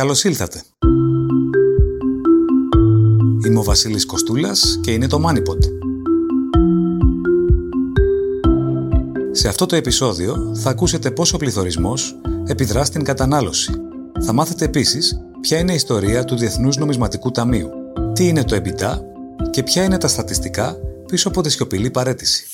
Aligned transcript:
Καλώς 0.00 0.24
ήλθατε. 0.24 0.62
Είμαι 3.46 3.58
ο 3.58 3.62
Βασίλης 3.62 4.06
Κοστούλας 4.06 4.78
και 4.82 4.90
είναι 4.90 5.06
το 5.06 5.22
MoneyPod. 5.26 5.58
Σε 9.30 9.48
αυτό 9.48 9.66
το 9.66 9.76
επεισόδιο 9.76 10.54
θα 10.54 10.70
ακούσετε 10.70 11.10
πώς 11.10 11.32
ο 11.32 11.36
πληθωρισμός 11.36 12.20
επιδρά 12.46 12.84
στην 12.84 13.04
κατανάλωση. 13.04 13.72
Θα 14.20 14.32
μάθετε 14.32 14.64
επίσης 14.64 15.20
ποια 15.40 15.58
είναι 15.58 15.72
η 15.72 15.74
ιστορία 15.74 16.24
του 16.24 16.36
Διεθνούς 16.36 16.76
Νομισματικού 16.76 17.30
Ταμείου, 17.30 17.70
τι 18.12 18.28
είναι 18.28 18.44
το 18.44 18.56
EBITDA 18.56 18.98
και 19.50 19.62
ποια 19.62 19.84
είναι 19.84 19.98
τα 19.98 20.08
στατιστικά 20.08 20.76
πίσω 21.06 21.28
από 21.28 21.42
τη 21.42 21.50
σιωπηλή 21.50 21.90
παρέτηση. 21.90 22.46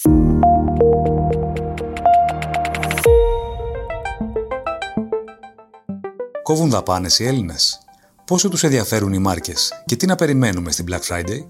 Κόβουν 6.46 6.70
δαπάνες 6.70 7.18
οι 7.18 7.26
Έλληνες. 7.26 7.78
Πόσο 8.24 8.48
τους 8.48 8.62
ενδιαφέρουν 8.62 9.12
οι 9.12 9.18
μάρκες 9.18 9.82
και 9.84 9.96
τι 9.96 10.06
να 10.06 10.14
περιμένουμε 10.14 10.70
στην 10.70 10.86
Black 10.88 11.00
Friday; 11.00 11.46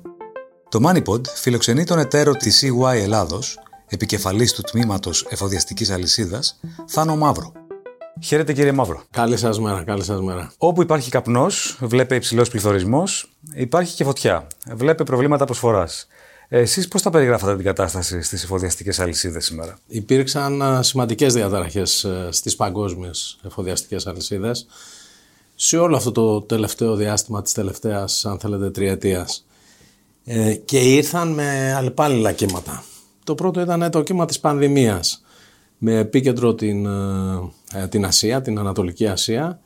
Το 0.69 0.81
MoneyPod 0.89 1.29
φιλοξενεί 1.35 1.85
τον 1.85 1.99
εταίρο 1.99 2.33
της 2.33 2.65
CY 2.65 2.95
Ελλάδος, 2.95 3.59
επικεφαλής 3.89 4.53
του 4.53 4.63
τμήματος 4.63 5.27
εφοδιαστικής 5.31 5.91
αλυσίδας, 5.91 6.61
Θάνο 6.87 7.17
Μαύρο. 7.17 7.53
Χαίρετε 8.23 8.53
κύριε 8.53 8.73
Μαύρο. 8.73 9.03
Καλή 9.11 9.37
σας 9.37 9.61
μέρα, 9.61 9.85
καλή 9.85 10.05
σας 10.05 10.21
μέρα. 10.21 10.53
Όπου 10.59 10.83
υπάρχει 10.83 11.11
καπνός, 11.11 11.79
βλέπε 11.81 12.15
υψηλός 12.15 12.49
πληθωρισμός, 12.49 13.33
υπάρχει 13.55 13.95
και 13.95 14.05
φωτιά. 14.05 14.47
Βλέπε 14.67 15.05
προβλήματα 15.05 15.45
προσφοράς. 15.45 16.07
Εσείς 16.49 16.89
πώς 16.89 17.03
θα 17.03 17.11
περιγράφατε 17.11 17.57
την 17.57 17.65
κατάσταση 17.65 18.23
στις 18.23 18.43
εφοδιαστικές 18.43 19.01
αλυσίδες 19.01 19.45
σήμερα, 19.45 19.79
Υπήρξαν 19.87 20.85
σημαντικές 20.85 21.35
διαταραχές 21.35 22.05
ε, 22.05 22.29
στις 22.31 22.57
παγκόσμιες 22.57 23.39
εφοδιαστικές 23.45 24.07
αλυσίδες 24.07 24.67
σε 25.55 25.79
όλο 25.79 25.97
αυτό 25.97 26.13
το 26.13 26.41
τελευταίο 26.41 26.97
διάστημα 26.97 27.43
της 27.43 27.53
τελευταίας, 27.53 28.25
αν 28.27 28.39
θέλετε, 28.39 28.71
τριετίας. 28.71 29.47
Ε, 30.25 30.55
και 30.55 30.79
ήρθαν 30.79 31.33
με 31.33 31.75
αλλεπάλληλα 31.75 32.33
κύματα. 32.33 32.85
Το 33.25 33.35
πρώτο 33.35 33.61
ήταν 33.61 33.91
το 33.91 34.03
κύμα 34.03 34.27
της 34.27 34.41
πανδημίας 34.41 35.23
με 35.79 35.99
επίκεντρο 35.99 36.55
την, 36.55 36.87
ε, 37.75 37.87
την 37.89 38.05
Ασία, 38.05 38.43
την 38.43 38.59
Ανατολική 38.59 39.07
Ασία. 39.07 39.61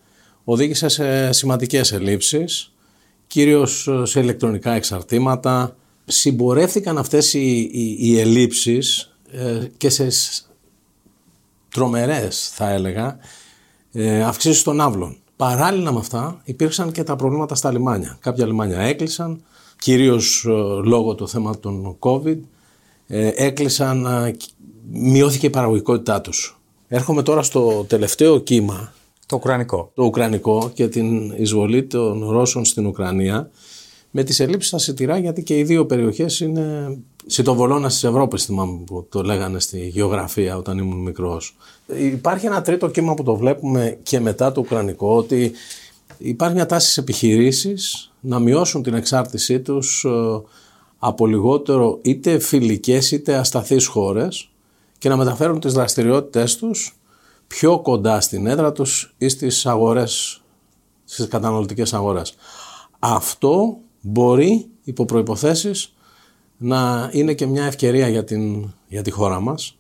Οδήγησε 0.44 0.88
σε 0.88 1.32
σημαντικές 1.32 1.92
ελλείψεις, 1.92 2.72
κυρίως 3.26 3.88
σε 4.02 4.20
ηλεκτρονικά 4.20 4.72
εξαρτήματα, 4.72 5.76
συμπορεύτηκαν 6.11 6.98
αυτές 6.98 7.34
οι, 7.34 7.70
οι, 7.72 7.97
οι 8.00 8.19
ελλείψεις 8.19 9.14
ε, 9.30 9.66
και 9.77 9.89
σε 9.89 10.08
τρομερές 11.70 12.50
θα 12.55 12.70
έλεγα 12.70 13.19
ε, 13.92 14.22
αυξήσεις 14.22 14.62
των 14.62 14.81
άβλων. 14.81 15.16
Παράλληλα 15.36 15.92
με 15.92 15.98
αυτά 15.98 16.41
υπήρξαν 16.44 16.92
και 16.92 17.03
τα 17.03 17.16
προβλήματα 17.16 17.55
στα 17.55 17.72
λιμάνια. 17.72 18.16
Κάποια 18.20 18.47
λιμάνια 18.47 18.81
έκλεισαν, 18.81 19.42
κυρίως 19.78 20.44
ε, 20.44 20.50
λόγω 20.84 21.14
του 21.14 21.28
θέματος 21.28 21.61
των 21.61 21.97
COVID, 21.98 22.38
ε, 23.06 23.31
έκλεισαν, 23.34 24.06
ε, 24.06 24.36
μειώθηκε 24.91 25.47
η 25.47 25.50
παραγωγικότητά 25.50 26.20
τους. 26.20 26.61
Έρχομαι 26.88 27.22
τώρα 27.22 27.42
στο 27.42 27.84
τελευταίο 27.88 28.38
κύμα. 28.38 28.92
Το 29.27 29.36
Ουκρανικό. 29.36 29.91
Το 29.94 30.03
Ουκρανικό 30.03 30.70
και 30.75 30.88
την 30.88 31.34
εισβολή 31.36 31.84
των 31.84 32.31
Ρώσων 32.31 32.64
στην 32.64 32.86
Ουκρανία 32.86 33.50
με 34.11 34.22
τις 34.22 34.41
ελλείψεις 34.41 34.69
στα 34.69 34.78
σιτηρά 34.78 35.19
γιατί 35.19 35.42
και 35.42 35.58
οι 35.58 35.62
δύο 35.62 35.86
περιοχές 35.86 36.41
είναι 36.41 36.98
σιτοβολώνας 37.27 37.92
της 37.92 38.05
Ευρώπης 38.05 38.44
θυμάμαι 38.44 38.78
που 38.86 39.06
το 39.08 39.22
λέγανε 39.22 39.61
στη 39.61 39.89
γεωγραφία 39.89 40.56
όταν 40.56 40.78
ήμουν 40.78 40.98
μικρός. 40.98 41.56
Υπάρχει 41.86 42.47
ένα 42.47 42.62
τρίτο 42.62 42.88
κύμα 42.88 43.14
που 43.14 43.22
το 43.22 43.36
βλέπουμε 43.36 43.98
και 44.03 44.20
μετά 44.20 44.53
το 44.53 44.61
Ουκρανικό 44.61 45.16
ότι 45.16 45.53
υπάρχει 46.19 46.55
μια 46.55 46.66
τάση 46.66 46.91
σε 46.91 47.00
επιχειρήσεις 47.00 48.12
να 48.20 48.38
μειώσουν 48.38 48.83
την 48.83 48.94
εξάρτησή 48.94 49.61
τους 49.61 50.05
ε, 50.05 50.42
από 50.98 51.27
λιγότερο 51.27 51.98
είτε 52.03 52.38
φιλικές 52.38 53.11
είτε 53.11 53.34
ασταθείς 53.34 53.86
χώρες 53.86 54.50
και 54.99 55.09
να 55.09 55.16
μεταφέρουν 55.16 55.60
τις 55.60 55.72
δραστηριότητες 55.72 56.56
τους 56.56 56.94
πιο 57.47 57.81
κοντά 57.81 58.20
στην 58.20 58.47
έδρα 58.47 58.72
τους 58.72 59.15
ή 59.19 59.28
στις 59.28 59.66
αγορές, 59.66 60.43
στις 61.04 61.28
καταναλωτικές 61.28 61.94
αγορές. 61.94 62.34
Αυτό 62.99 63.78
μπορεί 64.00 64.66
υπό 64.84 65.05
προϋποθέσεις 65.05 65.94
να 66.56 67.11
είναι 67.12 67.34
και 67.34 67.47
μια 67.47 67.65
ευκαιρία 67.65 68.09
για, 68.09 68.25
την, 68.25 68.72
για 68.88 69.03
τη 69.03 69.11
χώρα 69.11 69.41
μας 69.41 69.75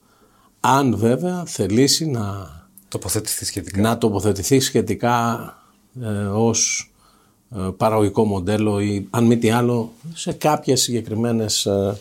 αν 0.60 0.96
βέβαια 0.96 1.44
θελήσει 1.46 2.06
να 2.06 2.48
τοποθετηθεί 2.88 3.44
σχετικά, 3.44 3.80
να 3.80 3.98
τοποθετηθεί 3.98 4.60
σχετικά 4.60 5.44
ε, 6.02 6.08
ως 6.24 6.90
ε, 7.56 7.68
παραγωγικό 7.76 8.24
μοντέλο 8.24 8.80
ή 8.80 9.06
αν 9.10 9.24
μη 9.24 9.38
τι 9.38 9.50
άλλο 9.50 9.92
σε 10.14 10.32
κάποιες 10.32 10.80
συγκεκριμένες 10.80 11.66
ε, 11.66 11.98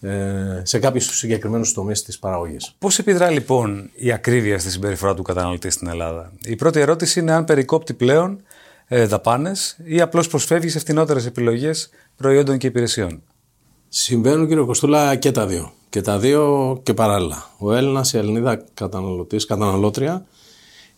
ε 0.00 0.62
σε 0.64 0.78
κάποιους 0.78 1.04
συγκεκριμένους 1.04 1.72
τομείς 1.72 2.02
της 2.02 2.18
παραγωγής. 2.18 2.74
Πώς 2.78 2.98
επιδρά 2.98 3.30
λοιπόν 3.30 3.90
η 3.94 4.12
ακρίβεια 4.12 4.58
στη 4.58 4.70
συμπεριφορά 4.70 5.14
του 5.14 5.22
καταναλωτή 5.22 5.70
στην 5.70 5.88
Ελλάδα; 5.88 6.32
Η 6.44 6.56
πρώτη 6.56 6.80
ερώτηση 6.80 7.20
είναι 7.20 7.32
αν 7.32 7.44
περικόπτει 7.44 7.94
πλέον 7.94 8.32
ε, 8.32 8.45
δαπάνες 8.88 9.78
ή 9.84 10.00
απλώς 10.00 10.28
προσφεύγεις 10.28 10.72
σε 10.72 10.78
φθηνότερε 10.78 11.20
επιλογές 11.20 11.90
προϊόντων 12.16 12.58
και 12.58 12.66
υπηρεσιών. 12.66 13.22
Συμβαίνουν 13.88 14.48
κύριε 14.48 14.64
Κοστούλα 14.64 15.16
και 15.16 15.30
τα 15.30 15.46
δύο. 15.46 15.72
Και 15.88 16.00
τα 16.00 16.18
δύο 16.18 16.80
και 16.82 16.94
παράλληλα. 16.94 17.50
Ο 17.58 17.72
Έλληνας, 17.74 18.12
η 18.12 18.18
Ελληνίδα 18.18 18.64
καταναλωτής, 18.74 19.44
καταναλώτρια, 19.44 20.26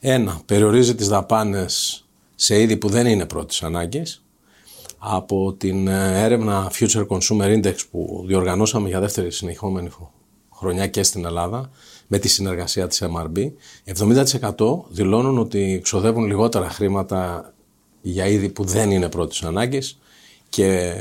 ένα, 0.01 0.41
περιορίζει 0.47 0.95
τις 0.95 1.09
δαπάνες 1.09 2.05
σε 2.35 2.61
είδη 2.61 2.77
που 2.77 2.89
δεν 2.89 3.07
είναι 3.07 3.27
πρώτης 3.27 3.63
ανάγκης. 3.63 4.23
Από 4.99 5.53
την 5.53 5.89
ε, 5.89 6.23
έρευνα 6.25 6.71
Future 6.73 7.07
Consumer 7.07 7.59
Index 7.59 7.75
που 7.91 8.25
διοργανώσαμε 8.27 8.89
για 8.89 9.01
δεύτερη 9.01 9.31
συνεχόμενη 9.33 9.89
χρονιά 10.55 10.87
και 10.87 11.03
στην 11.03 11.25
Ελλάδα, 11.25 11.71
με 12.07 12.19
τη 12.19 12.29
συνεργασία 12.29 12.87
της 12.87 13.03
MRB, 13.03 13.51
70% 13.99 14.55
δηλώνουν 14.89 15.39
ότι 15.39 15.81
ξοδεύουν 15.83 16.25
λιγότερα 16.25 16.71
χρήματα 16.71 17.53
για 18.01 18.27
είδη 18.27 18.49
που 18.49 18.65
δεν 18.65 18.91
είναι 18.91 19.09
πρώτης 19.09 19.43
ανάγκης 19.43 19.99
και 20.49 20.95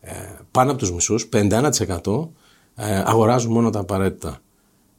ε, 0.00 0.12
πάνω 0.50 0.70
από 0.70 0.78
τους 0.80 0.92
μισούς, 0.92 1.28
51% 1.32 2.28
ε, 2.74 3.02
αγοράζουν 3.04 3.52
μόνο 3.52 3.70
τα 3.70 3.78
απαραίτητα. 3.78 4.40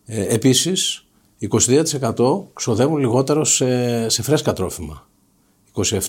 Ε, 0.06 0.34
επίσης, 0.34 1.06
22% 1.50 2.42
ξοδεύουν 2.54 2.98
λιγότερο 2.98 3.44
σε, 3.44 4.10
σε 4.10 4.22
φρέσκα 4.22 4.54
τρόφιμα. 4.54 5.08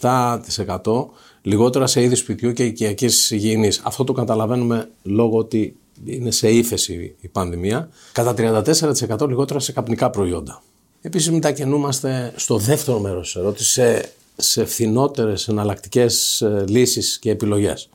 27% 0.01 1.07
λιγότερα 1.43 1.87
σε 1.87 2.03
είδη 2.03 2.15
σπιτιού 2.15 2.53
και 2.53 2.65
οικιακής 2.65 3.31
υγιεινής. 3.31 3.81
Αυτό 3.85 4.05
το 4.05 4.13
καταλαβαίνουμε 4.13 4.91
λόγω 5.03 5.39
ότι 5.39 5.77
είναι 6.05 6.31
σε 6.31 6.51
ύφεση 6.51 7.15
η 7.21 7.29
πανδημία. 7.29 7.89
Κατά 8.13 8.35
34% 8.37 9.29
λιγότερα 9.29 9.61
σε 9.61 9.73
καπνικά 9.73 10.11
προϊόντα. 10.11 10.63
Επίσης 11.01 11.31
μετακινούμαστε 11.31 12.33
στο 12.37 12.57
δεύτερο 12.57 12.99
μέρος 12.99 13.33
της 13.33 13.37
ερώτησης, 13.37 13.73
σε 13.73 14.13
σε 14.41 14.65
φθηνότερες 14.65 15.49
εναλλακτικές 15.49 16.41
ε, 16.41 16.65
λύσεις 16.69 17.19
και 17.19 17.31
επιλογές. 17.31 17.89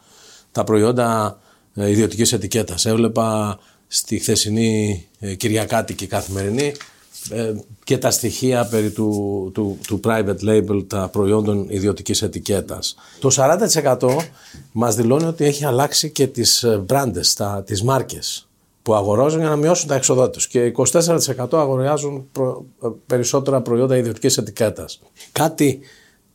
Τα 0.51 0.63
προϊόντα 0.63 1.39
ε, 1.73 1.89
ιδιωτικής 1.89 2.33
ετικέτας. 2.33 2.85
Έβλεπα 2.85 3.59
στη 3.87 4.19
χθεσινή 4.19 5.07
ε, 5.19 5.35
Κυριακάτικη 5.35 6.07
καθημερινή 6.07 6.73
και 7.83 7.97
τα 7.97 8.11
στοιχεία 8.11 8.65
περί 8.65 8.91
του, 8.91 9.51
του, 9.53 9.77
του 9.87 9.99
private 10.03 10.39
label, 10.47 10.83
τα 10.87 11.09
προϊόντων 11.11 11.65
ιδιωτικής 11.69 12.21
ετικέτας. 12.21 12.95
Το 13.19 13.29
40% 13.35 14.17
μας 14.71 14.95
δηλώνει 14.95 15.25
ότι 15.25 15.45
έχει 15.45 15.65
αλλάξει 15.65 16.09
και 16.09 16.27
τις 16.27 16.65
μπράντες, 16.85 17.33
τα, 17.33 17.63
τις 17.65 17.83
μάρκες 17.83 18.47
που 18.85 18.95
αγοράζουν 18.95 19.39
για 19.39 19.49
να 19.49 19.55
μειώσουν 19.55 19.87
τα 19.87 19.95
έξοδά 19.95 20.29
τους 20.29 20.47
και 20.47 20.73
24% 20.91 21.47
αγοράζουν 21.51 22.29
περισσότερα 23.05 23.61
προϊόντα 23.61 23.97
ιδιωτικής 23.97 24.37
ετικέτας. 24.37 25.01
Κάτι 25.31 25.79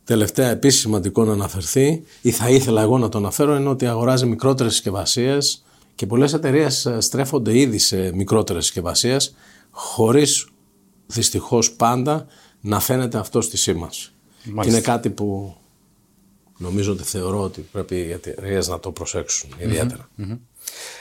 Τελευταία 0.03 0.49
επίσης 0.49 0.79
σημαντικό 0.79 1.23
να 1.23 1.33
αναφερθεί, 1.33 2.03
ή 2.21 2.31
θα 2.31 2.49
ήθελα 2.49 2.81
εγώ 2.81 2.97
να 2.97 3.09
το 3.09 3.17
αναφέρω, 3.17 3.55
είναι 3.55 3.69
ότι 3.69 3.85
αγοράζει 3.85 4.25
μικρότερες 4.25 4.73
συσκευασίες 4.73 5.63
και 5.95 6.05
πολλές 6.05 6.33
εταιρείες 6.33 6.85
ε, 6.85 7.01
στρέφονται 7.01 7.57
ήδη 7.57 7.77
σε 7.77 8.15
μικρότερες 8.15 8.63
συσκευασίες, 8.63 9.35
χωρίς 9.71 10.49
δυστυχώς 11.07 11.71
πάντα 11.71 12.25
να 12.61 12.79
φαίνεται 12.79 13.17
αυτό 13.17 13.41
στη 13.41 13.57
σήμανση. 13.57 14.11
Είναι 14.65 14.81
κάτι 14.81 15.09
που 15.09 15.55
νομίζω 16.57 16.91
ότι 16.91 17.03
θεωρώ 17.03 17.41
ότι 17.41 17.61
πρέπει 17.71 17.95
οι 17.95 18.11
εταιρείες 18.11 18.67
να 18.67 18.79
το 18.79 18.91
προσέξουν 18.91 19.49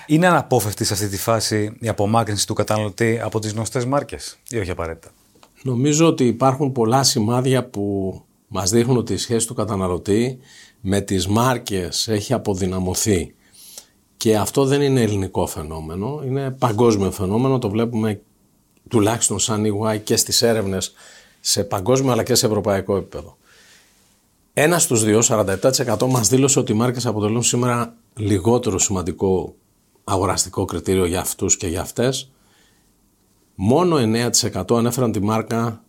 Είναι 0.07 0.27
αναπόφευκτη 0.27 0.85
σε 0.85 0.93
αυτή 0.93 1.09
τη 1.09 1.17
φάση 1.17 1.77
η 1.81 1.89
απομάκρυνση 1.89 2.47
του 2.47 2.55
καταναλωτή 2.55 3.21
από 3.23 3.39
τις 3.39 3.53
γνωστές 3.53 3.85
μάρκες 3.85 4.39
ή 4.51 4.59
όχι 4.59 4.71
απαραίτητα; 4.71 5.11
Νομίζω 5.63 6.07
ότι 6.07 6.27
υπάρχουν 6.27 6.73
πολλά 6.73 7.03
σημάδια 7.03 7.65
που 7.65 8.15
μας 8.53 8.71
δείχνουν 8.71 8.97
ότι 8.97 9.13
η 9.13 9.17
σχέση 9.17 9.47
του 9.47 9.55
καταναλωτή 9.55 10.39
με 10.81 11.01
τις 11.01 11.27
μάρκες 11.27 12.09
έχει 12.09 12.33
αποδυναμωθεί. 12.33 13.35
Και 14.17 14.37
αυτό 14.37 14.65
δεν 14.65 14.83
είναι 14.83 15.03
ελληνικό 15.03 15.47
φαινόμενο, 15.47 16.23
είναι 16.27 16.51
παγκόσμιο 16.51 17.11
φαινόμενο, 17.11 17.59
το 17.59 17.71
βλέπουμε 17.71 18.21
τουλάχιστον 18.89 19.39
σαν 19.39 19.65
EY 19.65 20.01
και 20.05 20.17
στις 20.17 20.43
έρευνες 20.43 20.93
σε 21.41 21.65
παγκόσμιο 21.65 22.13
αλλά 22.13 22.23
και 22.23 22.35
σε 22.35 22.47
ευρωπαϊκό 22.47 22.97
επίπεδο. 22.97 23.37
Ένας 24.53 24.83
στους 24.83 25.05
δύο, 25.05 25.23
47% 25.23 26.07
μας 26.09 26.29
δήλωσε 26.29 26.59
ότι 26.59 26.73
οι 26.73 26.75
μάρκες 26.75 27.07
αποτελούν 27.07 27.43
σήμερα 27.43 27.95
λιγότερο 28.17 28.79
σημαντικό 28.79 29.55
αγοραστικό 30.05 30.65
κριτήριο 30.65 31.05
για 31.05 31.21
αυτούς 31.21 31.57
και 31.57 31.67
για 31.67 31.81
αυτές. 31.81 32.31
Μόνο 33.55 33.97
9% 33.97 34.77
ανέφεραν 34.77 35.13
τη 35.13 35.21
μάρκα 35.21 35.85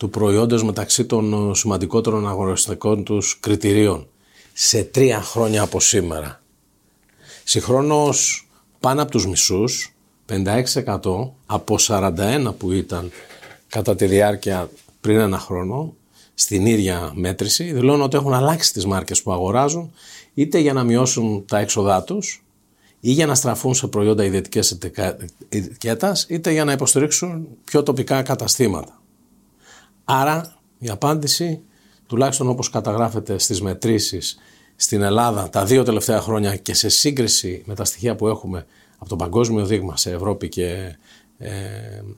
του 0.00 0.10
προϊόντος 0.10 0.64
μεταξύ 0.64 1.04
των 1.04 1.54
σημαντικότερων 1.54 2.28
αγοραστικών 2.28 3.04
τους 3.04 3.40
κριτηρίων 3.40 4.06
σε 4.52 4.82
τρία 4.82 5.20
χρόνια 5.20 5.62
από 5.62 5.80
σήμερα. 5.80 6.42
Συγχρόνως 7.44 8.48
πάνω 8.80 9.02
από 9.02 9.10
τους 9.10 9.26
μισούς, 9.26 9.94
56% 10.26 11.30
από 11.46 11.76
41 11.78 12.54
που 12.58 12.72
ήταν 12.72 13.10
κατά 13.68 13.94
τη 13.94 14.06
διάρκεια 14.06 14.70
πριν 15.00 15.18
ένα 15.18 15.38
χρόνο, 15.38 15.94
στην 16.34 16.66
ίδια 16.66 17.12
μέτρηση, 17.14 17.72
δηλώνουν 17.72 18.02
ότι 18.02 18.16
έχουν 18.16 18.34
αλλάξει 18.34 18.72
τις 18.72 18.86
μάρκες 18.86 19.22
που 19.22 19.32
αγοράζουν, 19.32 19.92
είτε 20.34 20.58
για 20.58 20.72
να 20.72 20.84
μειώσουν 20.84 21.44
τα 21.46 21.58
έξοδά 21.58 22.02
τους, 22.02 22.42
ή 23.00 23.10
για 23.10 23.26
να 23.26 23.34
στραφούν 23.34 23.74
σε 23.74 23.86
προϊόντα 23.86 24.24
ιδιωτικές 24.24 24.78
ετικέτας, 25.48 26.26
είτε 26.28 26.52
για 26.52 26.64
να 26.64 26.72
υποστηρίξουν 26.72 27.48
πιο 27.64 27.82
τοπικά 27.82 28.22
καταστήματα. 28.22 28.99
Άρα 30.12 30.56
η 30.78 30.88
απάντηση, 30.88 31.60
τουλάχιστον 32.06 32.48
όπως 32.48 32.70
καταγράφεται 32.70 33.38
στις 33.38 33.62
μετρήσεις 33.62 34.38
στην 34.76 35.02
Ελλάδα 35.02 35.48
τα 35.48 35.64
δύο 35.64 35.82
τελευταία 35.82 36.20
χρόνια 36.20 36.56
και 36.56 36.74
σε 36.74 36.88
σύγκριση 36.88 37.62
με 37.66 37.74
τα 37.74 37.84
στοιχεία 37.84 38.16
που 38.16 38.28
έχουμε 38.28 38.66
από 38.98 39.08
το 39.08 39.16
παγκόσμιο 39.16 39.66
δείγμα 39.66 39.96
σε 39.96 40.10
Ευρώπη 40.10 40.48
και 40.48 40.96
ε, 41.38 41.50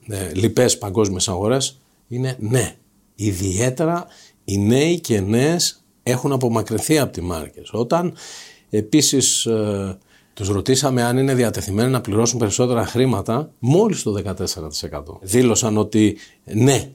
ε, 0.07 0.31
λοιπές 0.33 0.77
παγκόσμιες 0.77 1.27
αγορές, 1.27 1.79
είναι 2.07 2.35
ναι. 2.39 2.75
Ιδιαίτερα 3.15 4.07
οι 4.43 4.57
νέοι 4.57 4.99
και 4.99 5.19
νέες 5.19 5.83
έχουν 6.03 6.31
απομακρυνθεί 6.31 6.99
από 6.99 7.11
τη 7.11 7.21
μάρκες. 7.21 7.69
Όταν 7.73 8.13
επίσης 8.69 9.45
ε, 9.45 9.97
τους 10.33 10.47
ρωτήσαμε 10.47 11.03
αν 11.03 11.17
είναι 11.17 11.33
διατεθειμένοι 11.33 11.91
να 11.91 12.01
πληρώσουν 12.01 12.39
περισσότερα 12.39 12.85
χρήματα, 12.85 13.51
μόλις 13.59 14.03
το 14.03 14.35
14% 14.91 15.03
δήλωσαν 15.21 15.77
ότι 15.77 16.17
ναι, 16.45 16.73
ε, 16.73 16.91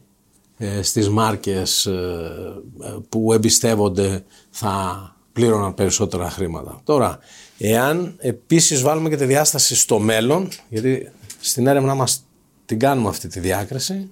στις 0.82 1.08
μάρκες 1.08 1.87
ε, 1.87 3.02
που 3.08 3.32
εμπιστεύονται 3.32 4.25
θα 4.50 5.16
πλήρωναν 5.32 5.75
περισσότερα 5.75 6.31
χρήματα. 6.31 6.81
Τώρα, 6.84 7.19
εάν 7.58 8.14
επίσης 8.19 8.82
βάλουμε 8.82 9.08
και 9.08 9.16
τη 9.16 9.25
διάσταση 9.25 9.76
στο 9.76 9.99
μέλλον, 9.99 10.49
γιατί 10.69 11.10
στην 11.40 11.66
έρευνά 11.66 11.94
μας 11.94 12.25
την 12.66 12.78
κάνουμε 12.78 13.08
αυτή 13.08 13.28
τη 13.28 13.40
διάκριση, 13.40 14.10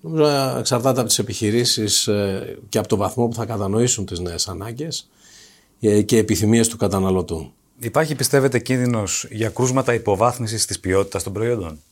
νομίζω 0.00 0.56
εξαρτάται 0.58 0.98
από 1.00 1.08
τις 1.08 1.18
επιχειρήσεις 1.18 2.06
ε, 2.06 2.58
και 2.68 2.78
από 2.78 2.88
το 2.88 2.96
βαθμό 2.96 3.28
που 3.28 3.34
θα 3.34 3.44
κατανοήσουν 3.44 4.06
τις 4.06 4.18
νέες 4.18 4.48
ανάγκες 4.48 5.08
και 6.04 6.16
επιθυμίες 6.16 6.68
του 6.68 6.76
καταναλωτού. 6.76 7.52
Υπάρχει, 7.78 8.14
πιστεύετε, 8.14 8.58
κίνδυνος 8.58 9.26
για 9.30 9.48
κρούσματα 9.48 9.94
υποβάθμισης 9.94 10.66
της 10.66 10.80
ποιότητας 10.80 11.22
των 11.22 11.32
προϊόντων; 11.32 11.82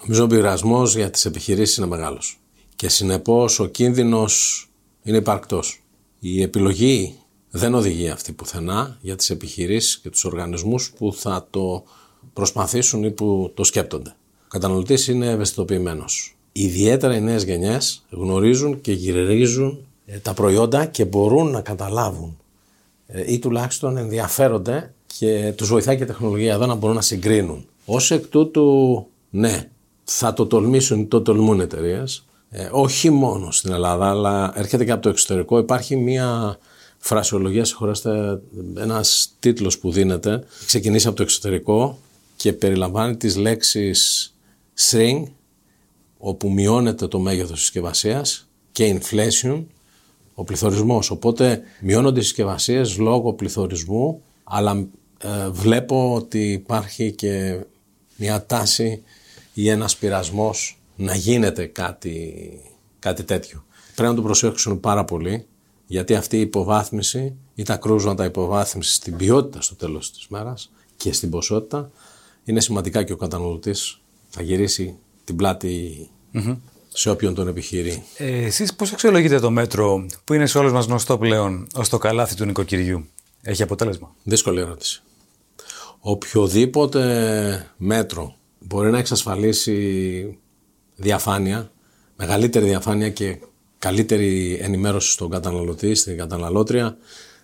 Νομίζω 0.00 0.24
ο 0.24 0.26
πειρασμός 0.26 0.96
για 0.96 1.10
τις 1.10 1.24
επιχειρήσεις 1.24 1.76
είναι 1.76 1.86
μεγάλος 1.86 2.40
και 2.80 2.88
συνεπώς 2.88 3.60
ο 3.60 3.66
κίνδυνος 3.66 4.66
είναι 5.02 5.16
υπαρκτός. 5.16 5.82
Η 6.18 6.42
επιλογή 6.42 7.14
δεν 7.50 7.74
οδηγεί 7.74 8.08
αυτή 8.08 8.32
πουθενά 8.32 8.98
για 9.00 9.16
τις 9.16 9.30
επιχειρήσεις 9.30 9.98
και 9.98 10.10
τους 10.10 10.24
οργανισμούς 10.24 10.92
που 10.98 11.12
θα 11.14 11.46
το 11.50 11.84
προσπαθήσουν 12.32 13.04
ή 13.04 13.10
που 13.10 13.52
το 13.54 13.64
σκέπτονται. 13.64 14.10
Ο 14.44 14.48
καταναλωτής 14.48 15.08
είναι 15.08 15.26
ευαισθητοποιημένος. 15.30 16.36
Ιδιαίτερα 16.52 17.16
οι 17.16 17.20
νέες 17.20 17.44
γενιές 17.44 18.06
γνωρίζουν 18.10 18.80
και 18.80 18.92
γυρίζουν 18.92 19.86
ε, 20.06 20.18
τα 20.18 20.34
προϊόντα 20.34 20.86
και 20.86 21.04
μπορούν 21.04 21.50
να 21.50 21.60
καταλάβουν 21.60 22.38
ε, 23.06 23.32
ή 23.32 23.38
τουλάχιστον 23.38 23.96
ενδιαφέρονται 23.96 24.94
και 25.18 25.52
τους 25.56 25.68
βοηθάει 25.68 25.96
και 25.96 26.02
η 26.02 26.06
τεχνολογία 26.06 26.52
εδώ 26.52 26.66
να 26.66 26.74
μπορούν 26.74 26.96
να 26.96 27.02
συγκρίνουν. 27.02 27.66
Ως 27.84 28.10
εκ 28.10 28.26
τούτου, 28.26 29.06
ναι, 29.30 29.70
θα 30.04 30.32
το 30.32 30.46
τολμήσουν 30.46 31.00
ή 31.00 31.06
το 31.06 31.22
τολμούν 31.22 31.60
εταιρείες 31.60 32.24
ε, 32.50 32.68
όχι 32.72 33.10
μόνο 33.10 33.50
στην 33.50 33.72
Ελλάδα, 33.72 34.08
αλλά 34.08 34.52
έρχεται 34.56 34.84
και 34.84 34.92
από 34.92 35.02
το 35.02 35.08
εξωτερικό. 35.08 35.58
Υπάρχει 35.58 35.96
μία 35.96 36.58
φρασιολογία, 36.98 37.64
συγχωρέστε, 37.64 38.40
ένας 38.76 39.32
τίτλος 39.38 39.78
που 39.78 39.90
δίνεται. 39.90 40.44
Ξεκινήσει 40.66 41.06
από 41.06 41.16
το 41.16 41.22
εξωτερικό 41.22 41.98
και 42.36 42.52
περιλαμβάνει 42.52 43.16
τις 43.16 43.36
λέξεις 43.36 44.34
shrink, 44.78 45.22
όπου 46.18 46.52
μειώνεται 46.52 47.06
το 47.06 47.18
μέγεθος 47.18 47.52
της 47.52 47.60
συσκευασίας 47.60 48.48
και 48.72 49.00
inflation, 49.00 49.64
ο 50.34 50.44
πληθωρισμός. 50.44 51.10
Οπότε 51.10 51.62
μειώνονται 51.80 52.20
οι 52.20 52.22
συσκευασίες 52.22 52.98
λόγω 52.98 53.32
πληθωρισμού, 53.32 54.22
αλλά 54.44 54.86
ε, 55.18 55.48
βλέπω 55.50 56.14
ότι 56.14 56.52
υπάρχει 56.52 57.12
και 57.12 57.60
μια 58.16 58.46
τάση 58.46 59.02
ή 59.54 59.68
ένας 59.68 59.96
πειρασμός 59.96 60.79
να 61.00 61.14
γίνεται 61.14 61.66
κάτι, 61.66 62.34
κάτι 62.98 63.24
τέτοιο. 63.24 63.64
Πρέπει 63.94 64.10
να 64.10 64.16
το 64.16 64.22
προσέξουν 64.22 64.80
πάρα 64.80 65.04
πολύ, 65.04 65.46
γιατί 65.86 66.14
αυτή 66.14 66.36
η 66.36 66.40
υποβάθμιση 66.40 67.34
ή 67.54 67.62
τα 67.62 67.76
κρούσματα 67.76 68.24
υποβάθμισης 68.24 68.94
στην 68.94 69.16
ποιότητα 69.16 69.60
στο 69.60 69.74
τέλος 69.74 70.12
της 70.12 70.26
μέρας 70.28 70.70
και 70.96 71.12
στην 71.12 71.30
ποσότητα 71.30 71.90
είναι 72.44 72.60
σημαντικά 72.60 73.02
και 73.02 73.12
ο 73.12 73.16
καταναλωτής 73.16 74.00
θα 74.28 74.42
γυρίσει 74.42 74.98
την 75.24 75.36
πλατη 75.36 76.08
σε 76.88 77.10
όποιον 77.10 77.34
τον 77.34 77.48
επιχειρεί. 77.48 78.02
Ε, 78.16 78.44
εσείς 78.44 78.74
πώς 78.74 78.92
αξιολογείτε 78.92 79.40
το 79.40 79.50
μέτρο 79.50 80.06
που 80.24 80.34
είναι 80.34 80.46
σε 80.46 80.58
όλους 80.58 80.72
μας 80.72 80.86
γνωστό 80.86 81.18
πλέον 81.18 81.66
ως 81.74 81.88
το 81.88 81.98
καλάθι 81.98 82.34
του 82.34 82.44
νοικοκυριού; 82.44 83.06
Έχει 83.42 83.62
αποτέλεσμα. 83.62 84.14
Δύσκολη 84.22 84.60
ερώτηση. 84.60 85.02
Οποιοδήποτε 86.00 87.70
μέτρο 87.76 88.34
μπορεί 88.58 88.90
να 88.90 88.98
εξασφαλίσει 88.98 90.38
διαφάνεια, 91.00 91.70
μεγαλύτερη 92.16 92.64
διαφάνεια 92.64 93.10
και 93.10 93.38
καλύτερη 93.78 94.58
ενημέρωση 94.62 95.10
στον 95.10 95.30
καταναλωτή, 95.30 95.94
στην 95.94 96.16
καταναλώτρια, 96.16 96.96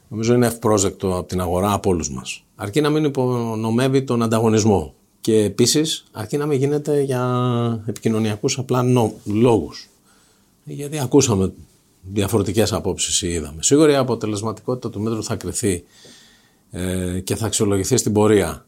νομίζω 0.09 0.35
είναι 0.35 0.47
ευπρόσδεκτο 0.47 1.17
από 1.17 1.29
την 1.29 1.41
αγορά 1.41 1.73
από 1.73 1.91
όλους 1.91 2.11
μας. 2.11 2.45
Αρκεί 2.55 2.81
να 2.81 2.91
μην 2.91 3.05
υπονομεύει 3.05 4.03
τον 4.03 4.23
ανταγωνισμό. 4.23 4.95
Και 5.21 5.43
επίσης, 5.43 6.05
αρκεί 6.13 6.37
να 6.37 6.47
μην 6.47 6.59
γίνεται 6.59 7.01
για 7.01 7.85
επικοινωνιακούς 7.87 8.59
απλά 8.59 8.83
νο, 8.83 9.13
λόγους. 9.25 9.89
Γιατί 10.65 10.99
ακούσαμε 10.99 11.53
διαφορετικές 12.03 12.73
απόψεις 12.73 13.23
ή 13.23 13.29
είδαμε. 13.29 13.63
Σίγουρα 13.63 13.93
η 13.93 13.95
αποτελεσματικότητα 13.95 14.91
του 14.91 15.01
μέτρου 15.01 15.23
θα 15.25 15.37
κρυθεί 15.37 15.85
ε, 16.71 17.21
και 17.25 17.37
θα 17.37 17.47
αξιολογηθεί 17.47 17.97
στην 17.97 18.13
πορεία 18.13 18.67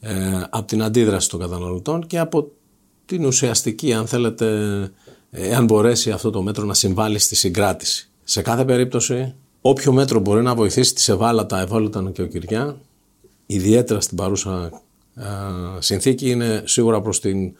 ε, 0.00 0.42
από 0.50 0.66
την 0.66 0.82
αντίδραση 0.82 1.28
των 1.28 1.40
καταναλωτών 1.40 2.06
και 2.06 2.18
από 2.18 2.50
την 3.06 3.24
ουσιαστική, 3.24 3.92
αν 3.92 4.06
θέλετε, 4.06 4.46
αν 5.56 5.64
μπορέσει 5.64 6.10
αυτό 6.10 6.30
το 6.30 6.42
μέτρο 6.42 6.64
να 6.64 6.74
συμβάλλει 6.74 7.18
στη 7.18 7.34
συγκράτηση. 7.34 8.10
Σε 8.24 8.42
κάθε 8.42 8.64
περίπτωση, 8.64 9.34
όποιο 9.60 9.92
μέτρο 9.92 10.20
μπορεί 10.20 10.42
να 10.42 10.54
βοηθήσει 10.54 10.94
τη 10.94 11.12
ευάλωτα, 11.12 11.60
ευάλωτα 11.60 12.02
νοικοκυριά, 12.02 12.80
ιδιαίτερα 13.46 14.00
στην 14.00 14.16
παρούσα 14.16 14.82
συνθήκη, 15.78 16.30
είναι 16.30 16.62
σίγουρα 16.66 17.00
προς 17.00 17.20
την 17.20 17.52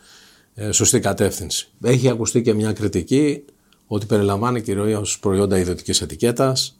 ε, 0.54 0.72
σωστή 0.72 1.00
κατεύθυνση. 1.00 1.68
Έχει 1.82 2.08
ακουστεί 2.08 2.42
και 2.42 2.54
μια 2.54 2.72
κριτική 2.72 3.44
ότι 3.86 4.06
περιλαμβάνει 4.06 4.60
κυρίως 4.62 5.18
προϊόντα 5.18 5.58
ιδιωτικής 5.58 6.00
ετικέτας. 6.00 6.76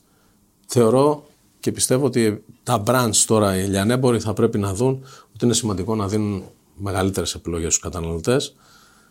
Θεωρώ 0.67 1.27
και 1.61 1.73
πιστεύω 1.73 2.07
ότι 2.07 2.45
τα 2.63 2.83
brands 2.87 3.25
τώρα, 3.27 3.59
οι 3.59 3.67
λιανέμποροι 3.67 4.21
θα 4.21 4.33
πρέπει 4.33 4.59
να 4.59 4.75
δουν 4.75 5.05
ότι 5.35 5.45
είναι 5.45 5.55
σημαντικό 5.55 5.95
να 5.95 6.09
δίνουν 6.09 6.45
μεγαλύτερες 6.77 7.35
επιλογές 7.35 7.75
στους 7.75 7.91
καταναλωτές. 7.91 8.55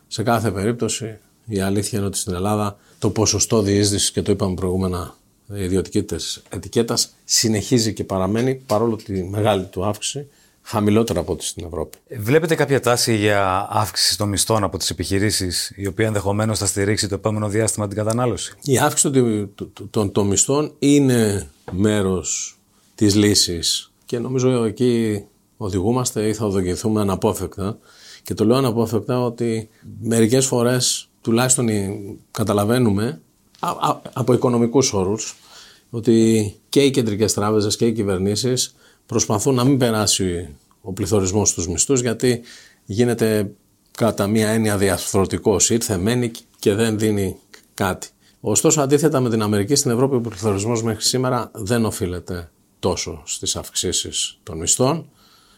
Σε 0.07 0.23
κάθε 0.23 0.51
περίπτωση, 0.51 1.17
η 1.45 1.59
αλήθεια 1.59 1.97
είναι 1.97 2.07
ότι 2.07 2.17
στην 2.17 2.33
Ελλάδα 2.33 2.77
το 2.99 3.09
ποσοστό 3.09 3.61
διείσδυσης 3.61 4.11
και 4.11 4.21
το 4.21 4.31
είπαμε 4.31 4.53
προηγούμενα 4.53 5.15
ιδιωτική 5.53 6.05
ετικέτας 6.49 7.13
συνεχίζει 7.25 7.93
και 7.93 8.03
παραμένει 8.03 8.55
παρόλο 8.55 8.95
τη 8.95 9.23
μεγάλη 9.23 9.65
του 9.65 9.85
αύξηση 9.85 10.27
χαμηλότερα 10.61 11.19
από 11.19 11.31
ό,τι 11.31 11.45
στην 11.45 11.65
Ευρώπη. 11.65 11.97
Βλέπετε 12.19 12.55
κάποια 12.55 12.79
τάση 12.79 13.15
για 13.15 13.67
αύξηση 13.69 14.17
των 14.17 14.29
μισθών 14.29 14.63
από 14.63 14.77
τις 14.77 14.89
επιχειρήσεις, 14.89 15.73
η 15.75 15.87
οποία 15.87 16.05
ενδεχομένως 16.05 16.59
θα 16.59 16.65
στηρίξει 16.65 17.07
το 17.07 17.15
επόμενο 17.15 17.49
διάστημα 17.49 17.87
την 17.87 17.97
κατανάλωση; 17.97 18.53
Η 18.63 18.77
αύξηση 18.77 19.47
των, 19.89 20.11
των 20.11 20.27
μισθών 20.27 20.73
είναι 20.79 21.49
μέρος 21.71 22.57
της 22.95 23.15
λύσης 23.15 23.91
και 24.05 24.19
νομίζω 24.19 24.63
εκεί 24.63 25.23
οδηγούμαστε 25.63 26.27
ή 26.27 26.33
θα 26.33 26.45
οδηγηθούμε 26.45 27.01
αναπόφευκτα. 27.01 27.77
Και 28.23 28.33
το 28.33 28.45
λέω 28.45 28.57
αναπόφευκτα 28.57 29.23
ότι 29.23 29.69
μερικές 30.01 30.45
φορές 30.45 31.09
τουλάχιστον 31.21 31.67
καταλαβαίνουμε 32.31 33.21
από 34.13 34.33
οικονομικούς 34.33 34.93
όρους 34.93 35.35
ότι 35.89 36.55
και 36.69 36.81
οι 36.81 36.91
κεντρικές 36.91 37.33
τράπεζες 37.33 37.75
και 37.75 37.85
οι 37.85 37.93
κυβερνήσεις 37.93 38.75
προσπαθούν 39.05 39.55
να 39.55 39.63
μην 39.63 39.77
περάσει 39.77 40.55
ο 40.81 40.93
πληθωρισμός 40.93 41.49
στους 41.49 41.67
μισθούς 41.67 42.01
γιατί 42.01 42.41
γίνεται 42.85 43.51
κατά 43.91 44.27
μία 44.27 44.49
έννοια 44.49 44.77
διαθροτικός. 44.77 45.69
Ήρθε, 45.69 45.97
μένει 45.97 46.31
και 46.59 46.73
δεν 46.73 46.99
δίνει 46.99 47.35
κάτι. 47.73 48.07
Ωστόσο, 48.39 48.81
αντίθετα 48.81 49.19
με 49.19 49.29
την 49.29 49.41
Αμερική, 49.41 49.75
στην 49.75 49.91
Ευρώπη 49.91 50.15
ο 50.15 50.21
πληθωρισμός 50.21 50.83
μέχρι 50.83 51.03
σήμερα 51.03 51.51
δεν 51.53 51.85
οφείλεται 51.85 52.51
τόσο 52.79 53.21
στις 53.25 53.55
αυξήσεις 53.55 54.39
των 54.43 54.57
μισθών. 54.57 55.09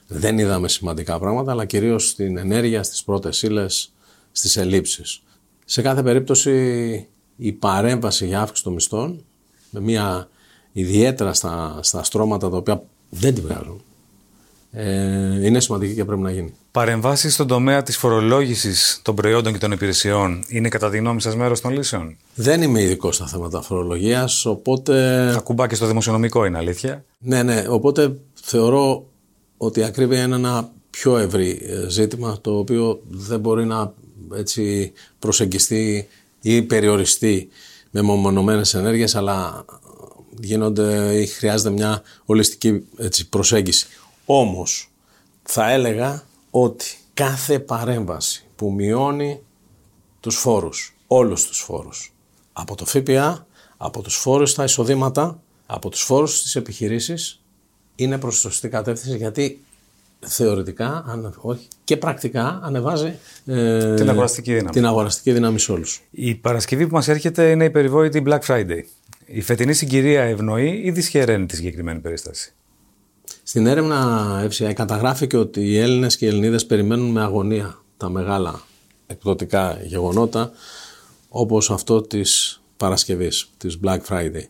Δεν 0.07 0.38
είδαμε 0.38 0.67
σημαντικά 0.67 1.19
πράγματα, 1.19 1.51
αλλά 1.51 1.65
κυρίως 1.65 2.10
στην 2.10 2.38
ενέργεια, 2.38 2.83
στις 2.83 3.03
πρώτες 3.03 3.41
ύλες, 3.41 3.91
στις 4.31 4.57
ελλείψεις. 4.57 5.22
Σε 5.65 5.81
κάθε 5.81 6.03
περίπτωση, 6.03 7.07
η 7.36 7.51
παρέμβαση 7.51 8.25
για 8.25 8.41
αύξηση 8.41 8.63
των 8.63 8.74
μισθών, 8.74 9.24
με 9.69 9.79
μια 9.79 10.29
ιδιαίτερα 10.72 11.33
στα, 11.33 11.79
στα 11.81 12.03
στρώματα 12.03 12.50
τα 12.50 12.57
οποία 12.57 12.83
δεν 13.10 13.33
τη 13.33 13.41
βγάζουν, 13.41 13.81
ε, 14.72 15.45
είναι 15.45 15.60
σημαντική 15.60 15.93
και 15.93 16.05
πρέπει 16.05 16.22
να 16.22 16.31
γίνει. 16.31 16.53
Παρεμβάσεις 16.72 17.33
στον 17.33 17.48
τομέα 17.48 17.83
της 17.83 17.98
φορολόγησης 17.98 19.00
των 19.03 19.15
προϊόντων 19.15 19.53
και 19.53 19.60
των 19.60 19.72
υπηρεσιών 19.72 20.43
είναι 20.48 20.69
κατά 20.69 20.89
τη 20.89 20.98
γνώμη 20.98 21.22
σας 21.22 21.36
μέρος 21.36 21.62
των 21.62 21.72
λύσεων; 21.72 22.17
Δεν 22.36 22.62
είμαι 22.62 22.81
ειδικός 22.81 23.15
στα 23.15 23.27
θέματα 23.27 23.62
φορολογίας, 23.62 24.45
οπότε. 24.45 25.33
Ακουμπά 25.38 25.67
και 25.67 25.75
στο 25.75 25.86
δημοσιονομικό, 25.86 26.45
είναι 26.45 26.57
αλήθεια; 26.57 27.05
Ναι, 27.17 27.43
ναι. 27.43 27.65
Οπότε 27.69 28.15
θεωρώ 28.33 29.05
ότι 29.65 29.79
η 29.79 29.84
ακρίβεια 29.84 30.24
είναι 30.24 30.36
ένα 30.36 30.72
πιο 30.89 31.17
ευρύ 31.17 31.62
ε, 31.63 31.89
ζήτημα 31.89 32.41
το 32.41 32.58
οποίο 32.58 33.01
δεν 33.10 33.39
μπορεί 33.39 33.65
να 33.65 33.93
έτσι 34.36 34.93
προσεγγιστεί 35.20 36.08
ή 36.41 36.62
περιοριστεί 36.62 37.50
με 37.91 38.01
μονομένες 38.01 38.74
ενέργειες 38.74 39.15
αλλά 39.15 39.65
γίνονται 40.41 41.15
ή 41.22 41.25
χρειάζεται 41.25 41.70
μια 41.70 42.01
ολιστική 42.25 42.88
έτσι, 42.98 43.29
προσέγγιση. 43.29 43.88
Όμως 44.25 44.89
θα 45.43 45.72
έλεγα 45.72 46.24
ότι 46.50 46.86
κάθε 47.13 47.60
παρέμβαση 47.60 48.46
που 48.55 48.72
μειώνει 48.72 49.39
τους 50.20 50.36
φόρους, 50.36 50.96
όλους 51.08 51.48
τους 51.48 51.60
φόρους, 51.60 52.13
από 52.53 52.75
το 52.75 52.86
ΦΠΑ, 52.86 53.48
από 53.77 54.01
τους 54.01 54.15
φόρους 54.15 54.50
στα 54.50 54.63
εισοδήματα, 54.63 55.41
από 55.65 55.89
τους 55.89 56.01
φόρους 56.01 56.38
στις 56.38 56.55
επιχειρήσεις, 56.55 57.42
είναι 57.95 58.17
προς 58.17 58.39
σωστή 58.39 58.67
κατεύθυνση 58.67 59.17
γιατί 59.17 59.63
θεωρητικά 60.19 61.05
όχι, 61.38 61.67
και 61.83 61.97
πρακτικά 61.97 62.59
ανεβάζει 62.63 63.13
ε, 63.45 63.93
την, 63.95 64.09
αγοραστική 64.09 64.53
δύναμη. 64.53 64.69
την 64.69 64.85
αγοραστική 64.85 65.31
δύναμη 65.31 65.59
σε 65.59 65.71
όλους. 65.71 66.01
Η 66.12 66.35
Παρασκευή 66.35 66.88
που 66.88 66.93
μας 66.93 67.07
έρχεται 67.07 67.51
είναι 67.51 67.65
η 67.65 67.69
περιβόητη 67.69 68.23
Black 68.25 68.39
Friday. 68.47 68.81
Η 69.25 69.41
φετινή 69.41 69.73
συγκυρία 69.73 70.21
ευνοεί 70.21 70.81
ή 70.83 70.91
δυσχεραίνει 70.91 71.45
τη 71.45 71.55
συγκεκριμένη 71.55 72.00
περίσταση; 72.00 72.53
Στην 73.43 73.67
έρευνα 73.67 74.50
FCI 74.50 74.73
καταγράφηκε 74.73 75.38
ότι 75.38 75.62
οι 75.62 75.77
Έλληνες 75.77 76.17
και 76.17 76.25
οι 76.25 76.27
Ελληνίδες 76.27 76.65
περιμένουν 76.65 77.12
με 77.12 77.21
αγωνία 77.21 77.77
τα 77.97 78.09
μεγάλα 78.09 78.62
εκδοτικά 79.07 79.79
γεγονότα 79.83 80.51
όπως 81.29 81.71
αυτό 81.71 82.01
της 82.01 82.62
Παρασκευής, 82.77 83.50
της 83.57 83.79
Black 83.83 84.00
Friday. 84.09 84.43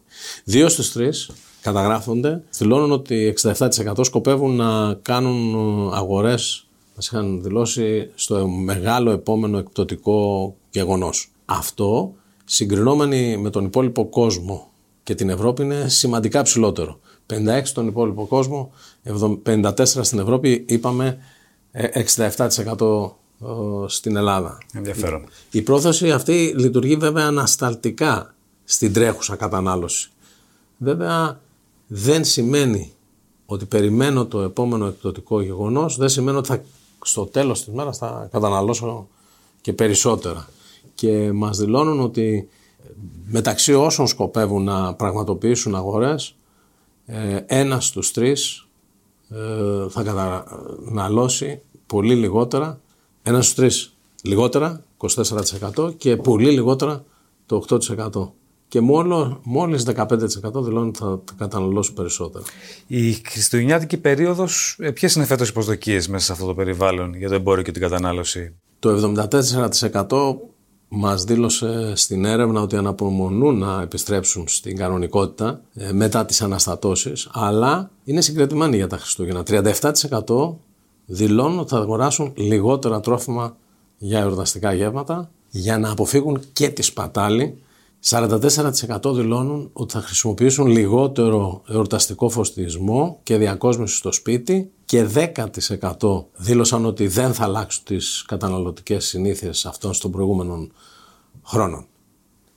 Δύο 0.43 0.69
στους 0.69 0.91
τρεις 0.91 1.31
καταγράφονται, 1.63 2.43
δηλώνουν 2.57 2.91
ότι 2.91 3.33
67% 3.41 4.05
σκοπεύουν 4.05 4.55
να 4.55 4.93
κάνουν 4.93 5.93
αγορές, 5.93 6.67
μας 6.95 7.07
είχαν 7.07 7.41
δηλώσει, 7.43 8.09
στο 8.15 8.47
μεγάλο 8.47 9.11
επόμενο 9.11 9.57
εκπτωτικό 9.57 10.55
γεγονός. 10.69 11.31
Αυτό, 11.45 12.13
συγκρινόμενοι 12.45 13.37
με 13.37 13.49
τον 13.49 13.65
υπόλοιπο 13.65 14.05
κόσμο 14.05 14.71
και 15.03 15.15
την 15.15 15.29
Ευρώπη, 15.29 15.63
είναι 15.63 15.87
σημαντικά 15.87 16.41
ψηλότερο. 16.41 16.99
56 17.33 17.61
στον 17.63 17.87
υπόλοιπο 17.87 18.25
κόσμο, 18.25 18.71
54 19.45 19.71
στην 19.85 20.19
Ευρώπη, 20.19 20.65
είπαμε 20.67 21.17
67% 22.27 23.11
ε, 23.41 23.45
στην 23.87 24.15
Ελλάδα. 24.15 24.57
Ενδιαφέρον. 24.73 25.25
Η 25.51 25.61
πρόθεση 25.61 26.11
αυτή 26.11 26.53
λειτουργεί 26.57 26.95
βέβαια 26.95 27.25
ανασταλτικά 27.25 28.33
στην 28.63 28.93
τρέχουσα 28.93 29.35
κατανάλωση. 29.35 30.09
Βέβαια 30.77 31.39
δεν 31.95 32.23
σημαίνει 32.23 32.91
ότι 33.45 33.65
περιμένω 33.65 34.25
το 34.25 34.41
επόμενο 34.41 34.85
εκδοτικό 34.85 35.41
γεγονός, 35.41 35.97
δεν 35.97 36.09
σημαίνει 36.09 36.37
ότι 36.37 36.47
θα, 36.47 36.63
στο 37.01 37.25
τέλος 37.25 37.63
της 37.63 37.73
μέρας 37.73 37.97
θα 37.97 38.27
καταναλώσω 38.31 39.07
και 39.61 39.73
περισσότερα. 39.73 40.49
Και 40.95 41.31
μας 41.31 41.57
δηλώνουν 41.57 41.99
ότι 41.99 42.49
μεταξύ 43.25 43.73
όσων 43.73 44.07
σκοπεύουν 44.07 44.63
να 44.63 44.93
πραγματοποιήσουν 44.93 45.75
αγορές, 45.75 46.35
ε, 47.05 47.39
ένας 47.45 47.85
στους 47.85 48.11
τρεις 48.11 48.67
ε, 49.29 49.89
θα 49.89 50.03
καταναλώσει 50.03 51.61
πολύ 51.85 52.15
λιγότερα, 52.15 52.79
ένας 53.23 53.45
στους 53.45 53.55
τρεις 53.55 53.95
λιγότερα, 54.23 54.83
24% 54.97 55.93
και 55.97 56.15
πολύ 56.15 56.49
λιγότερα 56.51 57.03
το 57.45 57.63
8% 57.69 58.31
και 58.73 58.81
μόνο, 58.81 59.39
μόλις 59.43 59.85
15% 59.95 60.07
δηλώνει 60.63 60.87
ότι 60.87 60.99
θα 60.99 61.19
καταναλώσουν 61.37 61.95
περισσότερο. 61.95 62.43
Η 62.87 63.13
χριστουγεννιάτικη 63.13 63.97
περίοδος, 63.97 64.77
ε, 64.79 64.91
ποιες 64.91 65.15
είναι 65.15 65.25
φέτος 65.25 65.49
οι 65.49 65.53
προσδοκίες 65.53 66.07
μέσα 66.07 66.25
σε 66.25 66.31
αυτό 66.31 66.45
το 66.45 66.53
περιβάλλον 66.53 67.13
για 67.13 67.29
το 67.29 67.35
εμπόριο 67.35 67.63
και 67.63 67.71
την 67.71 67.81
κατανάλωση; 67.81 68.55
Το 68.79 68.89
74% 68.89 70.35
μας 70.87 71.23
δήλωσε 71.23 71.93
στην 71.95 72.25
έρευνα 72.25 72.61
ότι 72.61 72.75
αναπομονούν 72.75 73.57
να 73.57 73.81
επιστρέψουν 73.81 74.47
στην 74.47 74.77
κανονικότητα 74.77 75.61
ε, 75.73 75.91
μετά 75.91 76.25
τις 76.25 76.41
αναστατώσεις, 76.41 77.29
αλλά 77.31 77.91
είναι 78.03 78.21
συγκρατημένοι 78.21 78.75
για 78.75 78.87
τα 78.87 78.97
Χριστούγεννα. 78.97 79.43
37% 79.47 80.55
δηλώνουν 81.05 81.59
ότι 81.59 81.69
θα 81.69 81.77
αγοράσουν 81.77 82.33
λιγότερα 82.35 82.99
τρόφιμα 82.99 83.57
για 83.97 84.19
εορταστικά 84.19 84.73
γεύματα 84.73 85.31
για 85.49 85.77
να 85.77 85.91
αποφύγουν 85.91 86.39
και 86.53 86.69
τη 86.69 86.81
σπατάλη 86.81 87.57
44% 88.05 89.13
δηλώνουν 89.15 89.69
ότι 89.73 89.93
θα 89.93 90.01
χρησιμοποιήσουν 90.01 90.67
λιγότερο 90.67 91.61
εορταστικό 91.69 92.29
φωστισμό 92.29 93.19
και 93.23 93.37
διακόσμηση 93.37 93.95
στο 93.95 94.11
σπίτι 94.11 94.71
και 94.85 95.07
10% 95.99 96.25
δήλωσαν 96.35 96.85
ότι 96.85 97.07
δεν 97.07 97.33
θα 97.33 97.43
αλλάξουν 97.43 97.83
τις 97.83 98.23
καταναλωτικές 98.27 99.05
συνήθειες 99.05 99.65
αυτών 99.65 99.91
των 99.99 100.11
προηγούμενων 100.11 100.71
χρόνων. 101.43 101.85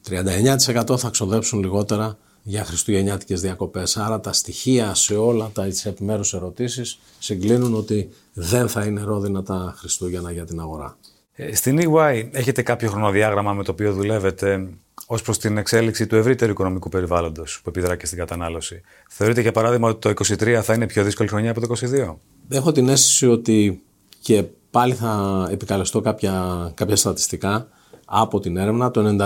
39% 0.09 0.99
θα 0.99 1.09
ξοδέψουν 1.11 1.61
λιγότερα 1.61 2.19
για 2.43 2.65
χριστουγεννιάτικες 2.65 3.41
διακοπές. 3.41 3.97
Άρα 3.97 4.21
τα 4.21 4.33
στοιχεία 4.33 4.95
σε 4.95 5.17
όλα 5.17 5.50
τα 5.53 5.69
επιμέρους 5.85 6.35
ερωτήσεις 6.35 6.99
συγκλίνουν 7.19 7.75
ότι 7.75 8.09
δεν 8.33 8.69
θα 8.69 8.85
είναι 8.85 9.03
ρόδινα 9.03 9.43
τα 9.43 9.75
Χριστούγεννα 9.76 10.33
για 10.33 10.45
την 10.45 10.61
αγορά. 10.61 10.97
Ε, 11.33 11.55
στην 11.55 11.79
EY 11.81 12.29
έχετε 12.31 12.62
κάποιο 12.62 12.91
χρονοδιάγραμμα 12.91 13.53
με 13.53 13.65
το 13.65 13.73
οποίο 13.73 13.93
δουλεύετε; 13.93 14.69
Ως 15.07 15.23
προς 15.23 15.39
την 15.39 15.59
εξέλιξη 15.59 16.07
του 16.07 16.17
ευρύτερου 16.17 16.51
οικονομικού 16.51 16.89
περιβάλλοντος 16.89 17.61
που 17.63 17.69
επιδρά 17.69 17.97
και 17.97 18.07
στην 18.07 18.19
κατανάλωση. 18.19 18.81
Θεωρείτε 19.09 19.41
για 19.41 19.53
παράδειγμα 19.53 19.89
ότι 19.89 20.15
το 20.15 20.25
2023 20.25 20.61
θα 20.63 20.75
είναι 20.75 20.87
πιο 20.87 21.05
δύσκολη 21.05 21.29
χρονιά 21.29 21.51
από 21.51 21.61
το 21.61 21.75
2022. 21.75 22.15
Έχω 22.49 22.73
την 22.73 22.89
αίσθηση 22.89 23.27
ότι 23.27 23.83
και 24.21 24.45
πάλι 24.71 24.95
θα 24.95 25.47
επικαλεστώ 25.51 26.01
κάποια, 26.01 26.71
κάποια 26.75 26.97
στατιστικά 26.97 27.69
από 28.05 28.41
την 28.41 28.57
έρευνα. 28.57 28.91
Το 28.91 29.17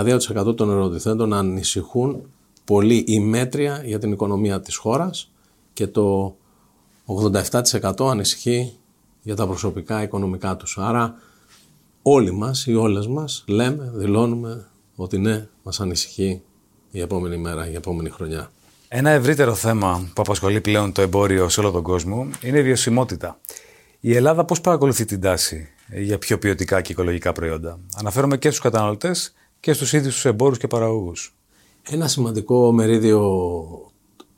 92% 0.47 0.55
των 0.55 0.69
ερωτηθέντων 0.69 1.33
ανησυχούν 1.33 2.31
πολύ 2.65 3.03
ή 3.07 3.19
μέτρια 3.19 3.81
για 3.85 3.99
την 3.99 4.11
οικονομία 4.11 4.61
της 4.61 4.75
χώρας 4.75 5.31
και 5.73 5.87
το 5.87 6.35
87% 7.05 8.09
ανησυχεί 8.09 8.73
για 9.21 9.35
τα 9.35 9.47
προσωπικά 9.47 10.01
οικονομικά 10.03 10.55
τους. 10.55 10.77
Άρα 10.77 11.15
όλοι 12.01 12.31
μας 12.31 12.65
ή 12.65 12.75
όλες 12.75 13.07
μας 13.07 13.43
λέμε, 13.47 13.91
δηλώνουμε 13.93 14.70
ότι 15.01 15.17
ναι, 15.17 15.47
μας 15.63 15.79
ανησυχεί 15.79 16.41
η 16.91 17.01
επόμενη 17.01 17.37
μέρα, 17.37 17.69
η 17.69 17.75
επόμενη 17.75 18.09
χρονιά. 18.09 18.51
Ένα 18.87 19.09
ευρύτερο 19.09 19.53
θέμα 19.55 20.09
που 20.13 20.21
απασχολεί 20.21 20.61
πλέον 20.61 20.91
το 20.91 21.01
εμπόριο 21.01 21.49
σε 21.49 21.59
όλο 21.59 21.71
τον 21.71 21.83
κόσμο 21.83 22.27
είναι 22.41 22.59
η 22.59 22.63
βιωσιμότητα. 22.63 23.39
Η 23.99 24.15
Ελλάδα 24.15 24.45
πώς 24.45 24.61
παρακολουθεί 24.61 25.05
την 25.05 25.21
τάση 25.21 25.67
για 25.93 26.17
πιο 26.17 26.37
ποιοτικά 26.37 26.81
και 26.81 26.91
οικολογικά 26.91 27.31
προϊόντα; 27.31 27.79
Αναφέρομαι 27.95 28.37
και 28.37 28.47
στους 28.47 28.61
καταναλωτές 28.61 29.33
και 29.59 29.73
στους 29.73 29.93
ίδιους 29.93 30.13
τους 30.13 30.25
εμπόρους 30.25 30.57
και 30.57 30.67
παραγωγούς. 30.67 31.35
Ένα 31.89 32.07
σημαντικό 32.07 32.71
μερίδιο 32.71 33.19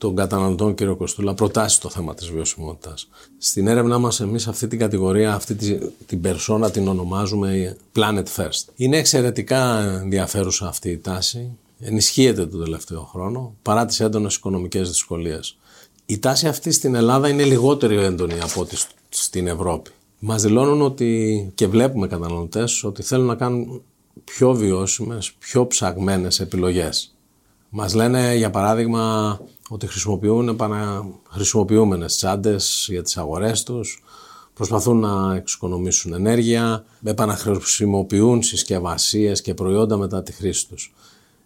των 0.04 0.16
καταναλωτών, 0.16 0.76
κύριο 0.76 0.96
Κοστούλα, 0.96 1.34
προτάσεις 1.34 1.78
το 1.78 1.90
θέμα 1.90 2.14
της 2.14 2.30
βιωσιμότητας. 2.30 3.08
Στην 3.38 3.68
έρευνά 3.68 3.98
μας 3.98 4.20
εμείς 4.20 4.48
αυτή 4.48 4.68
την 4.68 4.80
κατηγορία, 4.80 5.34
αυτή 5.34 5.56
την 6.06 6.22
περσόνα 6.22 6.72
την 6.72 6.88
ονομάζουμε 6.88 7.78
Planet 7.96 8.24
First. 8.36 8.66
Είναι 8.76 8.98
εξαιρετικά 8.98 9.80
ενδιαφέρουσα 10.02 10.68
αυτή 10.68 10.90
η 10.90 10.98
τάση. 10.98 11.52
Ενισχύεται 11.80 12.46
τον 12.46 12.64
τελευταίο 12.64 13.02
χρόνο, 13.02 13.56
παρά 13.62 13.86
τις 13.86 14.00
έντονες 14.00 14.36
οικονομικές 14.36 14.88
δυσκολίες. 14.88 15.58
Η 16.06 16.20
τάση 16.20 16.48
αυτή 16.48 16.72
στην 16.72 16.96
Ελλάδα 16.96 17.30
είναι 17.30 17.44
λιγότερο 17.44 18.02
έντονη 18.02 18.40
από 18.42 18.62
ό,τι 18.62 18.76
στην 19.10 19.48
Ευρώπη. 19.48 19.90
Μας 20.20 20.42
δηλώνουν 20.42 20.82
ότι 20.82 21.52
και 21.56 21.68
βλέπουμε 21.68 22.08
καταναλωτές 22.08 22.84
ότι 22.84 23.04
θέλουν 23.04 23.26
να 23.26 23.36
κάνουν 23.36 23.82
πιο 24.24 24.54
βιώσιμες, 24.54 25.32
πιο 25.40 25.68
ψαγμένες 25.68 26.40
επιλογές. 26.40 27.14
Μας 27.70 27.94
λένε 27.94 28.36
για 28.36 28.50
παράδειγμα 28.50 29.40
ότι 29.74 29.88
χρησιμοποιούν 29.88 30.48
επανα... 30.48 31.06
χρησιμοποιούμενες 31.30 32.16
τσάντες 32.16 32.88
για 32.90 33.02
τις 33.02 33.18
αγορές 33.18 33.64
τους, 33.64 34.04
προσπαθούν 34.54 35.00
να 35.00 35.36
εξοικονομήσουν 35.36 36.14
ενέργεια, 36.14 36.86
επαναχρησιμοποιούν 37.04 38.44
συσκευασίες 38.44 39.42
και 39.42 39.54
προϊόντα 39.54 39.98
μετά 39.98 40.24
τη 40.24 40.32
χρήση 40.32 40.68
τους. 40.68 40.94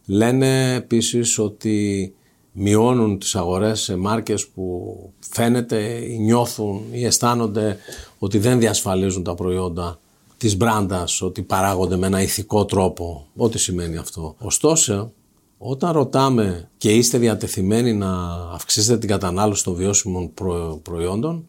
Λένε 0.06 0.74
επίσης 0.74 1.38
ότι 1.40 2.14
μειώνουν 2.52 3.20
τις 3.20 3.36
αγορές 3.36 3.82
σε 3.82 3.96
μάρκες 3.96 4.48
που 4.48 4.96
φαίνεται 5.20 5.80
ή 6.10 6.18
νιώθουν 6.18 6.82
ή 6.92 7.06
αισθάνονται 7.06 7.78
ότι 8.18 8.38
δεν 8.38 8.60
διασφαλίζουν 8.60 9.24
τα 9.24 9.36
προϊόντα 9.36 10.00
της 10.38 10.58
μπράντας, 10.58 11.22
ότι 11.22 11.42
παράγονται 11.42 11.98
με 11.98 12.08
ένα 12.08 12.22
ηθικό 12.22 12.66
τρόπο, 12.66 13.28
ό,τι 13.36 13.58
σημαίνει 13.58 13.98
αυτό. 13.98 14.36
Ωστόσο, 14.40 15.12
όταν 15.58 15.92
ρωτάμε 15.92 16.70
και 16.78 16.94
είστε 16.94 17.18
διατεθειμένοι 17.18 17.94
να 17.94 18.10
αυξήσετε 18.54 18.98
την 18.98 19.10
κατανάλωση 19.10 19.64
των 19.64 19.74
βιώσιμων 19.74 20.34
προϊόντων, 20.82 21.46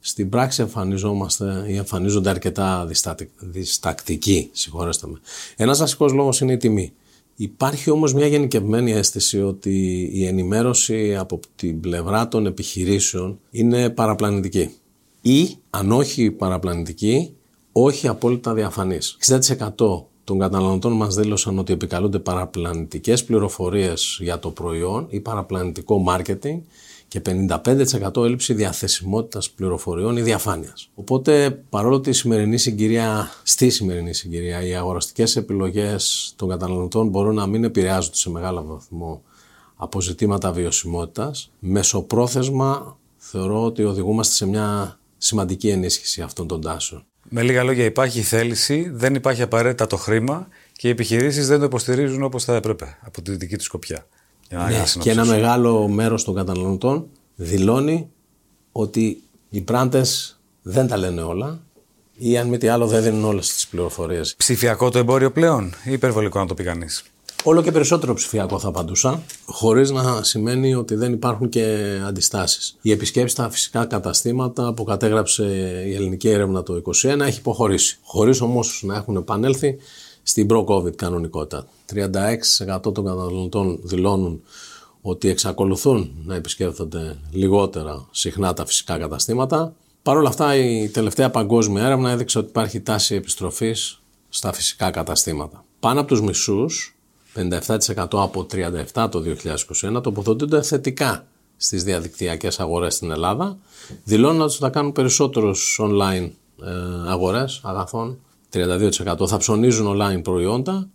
στην 0.00 0.28
πράξη 0.28 0.62
εμφανιζόμαστε 0.62 1.64
ή 1.68 1.76
εμφανίζονται 1.76 2.30
αρκετά 2.30 2.88
διστακτικοί, 3.40 4.48
συγχωρέστε 4.52 5.06
με. 5.06 5.20
Ένας 5.56 5.78
βασικός 5.78 6.12
λόγος 6.12 6.40
είναι 6.40 6.52
η 6.52 6.56
τιμή. 6.56 6.92
Υπάρχει 7.36 7.90
όμως 7.90 8.14
μια 8.14 8.26
γενικευμένη 8.26 8.92
αίσθηση 8.92 9.42
ότι 9.42 10.08
η 10.12 10.26
ενημέρωση 10.26 11.16
από 11.16 11.40
την 11.56 11.80
πλευρά 11.80 12.28
των 12.28 12.46
επιχειρήσεων 12.46 13.38
είναι 13.50 13.90
παραπλανητική. 13.90 14.70
Ή, 15.20 15.56
αν 15.70 15.92
όχι 15.92 16.30
παραπλανητική, 16.30 17.34
όχι 17.72 18.08
απόλυτα 18.08 18.54
διαφανής. 18.54 19.16
60% 19.26 20.04
των 20.28 20.38
καταναλωτών 20.38 20.92
μας 20.92 21.14
δήλωσαν 21.14 21.58
ότι 21.58 21.72
επικαλούνται 21.72 22.18
παραπλανητικές 22.18 23.24
πληροφορίες 23.24 24.18
για 24.20 24.38
το 24.38 24.50
προϊόν 24.50 25.06
ή 25.10 25.20
παραπλανητικό 25.20 25.98
μάρκετινγκ 25.98 26.60
και 27.08 27.20
55% 27.24 28.24
έλλειψη 28.24 28.54
διαθεσιμότητας 28.54 29.50
πληροφοριών 29.50 30.16
ή 30.16 30.22
διαφάνειας. 30.22 30.90
Οπότε 30.94 31.50
παρόλο 31.70 31.94
ότι 31.94 32.10
η 32.10 32.12
σημερινή 32.12 32.58
συγκυρία, 32.58 33.30
στη 33.42 33.70
σημερινή 33.70 34.14
συγκυρία 34.14 34.66
οι 34.66 34.74
αγοραστικές 34.74 35.36
επιλογές 35.36 36.32
των 36.36 36.48
καταναλωτών 36.48 37.08
μπορούν 37.08 37.34
να 37.34 37.46
μην 37.46 37.64
επηρεάζονται 37.64 38.16
σε 38.16 38.30
μεγάλο 38.30 38.64
βαθμό 38.64 39.22
από 39.76 40.00
ζητήματα 40.00 40.52
βιωσιμότητας, 40.52 41.50
μεσοπρόθεσμα 41.58 42.98
θεωρώ 43.16 43.64
ότι 43.64 43.84
οδηγούμαστε 43.84 44.34
σε 44.34 44.46
μια 44.46 44.98
σημαντική 45.18 45.68
ενίσχυση 45.68 46.22
αυτών 46.22 46.46
των 46.46 46.60
τάσεων. 46.60 47.06
Με 47.28 47.42
λίγα 47.42 47.62
λόγια, 47.62 47.84
υπάρχει 47.84 48.22
θέληση, 48.22 48.90
δεν 48.94 49.14
υπάρχει 49.14 49.42
απαραίτητα 49.42 49.86
το 49.86 49.96
χρήμα 49.96 50.48
και 50.72 50.88
οι 50.88 50.90
επιχειρήσεις 50.90 51.46
δεν 51.46 51.58
το 51.58 51.64
υποστηρίζουν 51.64 52.22
όπως 52.22 52.44
θα 52.44 52.54
έπρεπε 52.54 52.98
από 53.00 53.22
τη 53.22 53.36
δική 53.36 53.56
τους 53.56 53.66
σκοπιά. 53.66 54.06
Ναι, 54.50 54.84
και 55.00 55.10
ένα 55.10 55.24
μεγάλο 55.24 55.88
μέρος 55.88 56.24
των 56.24 56.34
καταναλωτών 56.34 57.06
δηλώνει 57.34 58.08
ότι 58.72 59.22
οι 59.48 59.60
πράντες 59.60 60.38
δεν 60.62 60.86
τα 60.86 60.96
λένε 60.96 61.22
όλα 61.22 61.60
ή 62.18 62.38
αν 62.38 62.48
μη 62.48 62.58
τι 62.58 62.68
άλλο 62.68 62.86
δεν 62.86 63.02
δίνουν 63.02 63.24
όλες 63.24 63.52
τις 63.52 63.66
πληροφορίες. 63.66 64.34
Ψηφιακό 64.36 64.90
το 64.90 64.98
εμπόριο 64.98 65.32
πλέον 65.32 65.74
ή 65.84 65.92
υπερβολικό 65.92 66.38
να 66.38 66.46
το 66.46 66.54
πει 66.54 66.64
κανείς. 66.64 67.04
Όλο 67.48 67.62
και 67.62 67.72
περισσότερο 67.72 68.14
ψηφιακό 68.14 68.58
θα 68.58 68.68
απαντούσα, 68.68 69.22
χωρίς 69.46 69.90
να 69.90 70.22
σημαίνει 70.22 70.74
ότι 70.74 70.94
δεν 70.94 71.12
υπάρχουν 71.12 71.48
και 71.48 71.78
αντιστάσεις. 72.06 72.76
Η 72.80 72.90
επισκέψη 72.90 73.34
στα 73.34 73.50
φυσικά 73.50 73.84
καταστήματα 73.84 74.72
που 74.72 74.84
κατέγραψε 74.84 75.44
η 75.86 75.94
ελληνική 75.94 76.28
έρευνα 76.28 76.62
το 76.62 76.82
2021 77.02 77.20
έχει 77.20 77.38
υποχωρήσει. 77.38 77.98
Χωρίς 78.02 78.40
όμως 78.40 78.82
να 78.84 78.96
έχουν 78.96 79.16
επανέλθει 79.16 79.76
στην 80.22 80.46
προ-COVID 80.46 80.96
κανονικότητα. 80.96 81.66
36% 81.94 82.80
των 82.82 83.04
καταναλωτών 83.04 83.78
δηλώνουν 83.82 84.42
ότι 85.00 85.28
εξακολουθούν 85.28 86.10
να 86.24 86.34
επισκέπτονται 86.34 87.16
λιγότερα 87.30 88.06
συχνά 88.10 88.52
τα 88.52 88.66
φυσικά 88.66 88.98
καταστήματα. 88.98 89.74
Παρ' 90.02 90.16
όλα 90.16 90.28
αυτά, 90.28 90.56
η 90.56 90.88
τελευταία 90.88 91.30
παγκόσμια 91.30 91.84
έρευνα 91.84 92.10
έδειξε 92.10 92.38
ότι 92.38 92.48
υπάρχει 92.48 92.80
τάση 92.80 93.14
επιστροφής 93.14 94.02
στα 94.28 94.52
φυσικά 94.52 94.90
καταστήματα. 94.90 95.64
Πάνω 95.80 96.00
από 96.00 96.08
τους 96.08 96.20
μισούς 96.20 96.97
57% 97.34 98.06
από 98.10 98.46
37% 98.94 99.08
το 99.10 99.22
2021 99.96 100.02
τοποθετούνται 100.02 100.62
θετικά 100.62 101.26
στις 101.56 101.84
διαδικτυακές 101.84 102.60
αγορές 102.60 102.94
στην 102.94 103.10
Ελλάδα, 103.10 103.58
δηλώνουν 104.04 104.40
ότι 104.40 104.54
θα 104.54 104.70
κάνουν 104.70 104.92
περισσότερους 104.92 105.80
online 105.82 106.30
ε, 106.62 107.10
αγορές 107.10 107.60
αγαθών, 107.64 108.18
32% 108.52 109.26
θα 109.26 109.36
ψωνίζουν 109.36 110.00
online 110.00 110.22
προϊόντα 110.22 110.88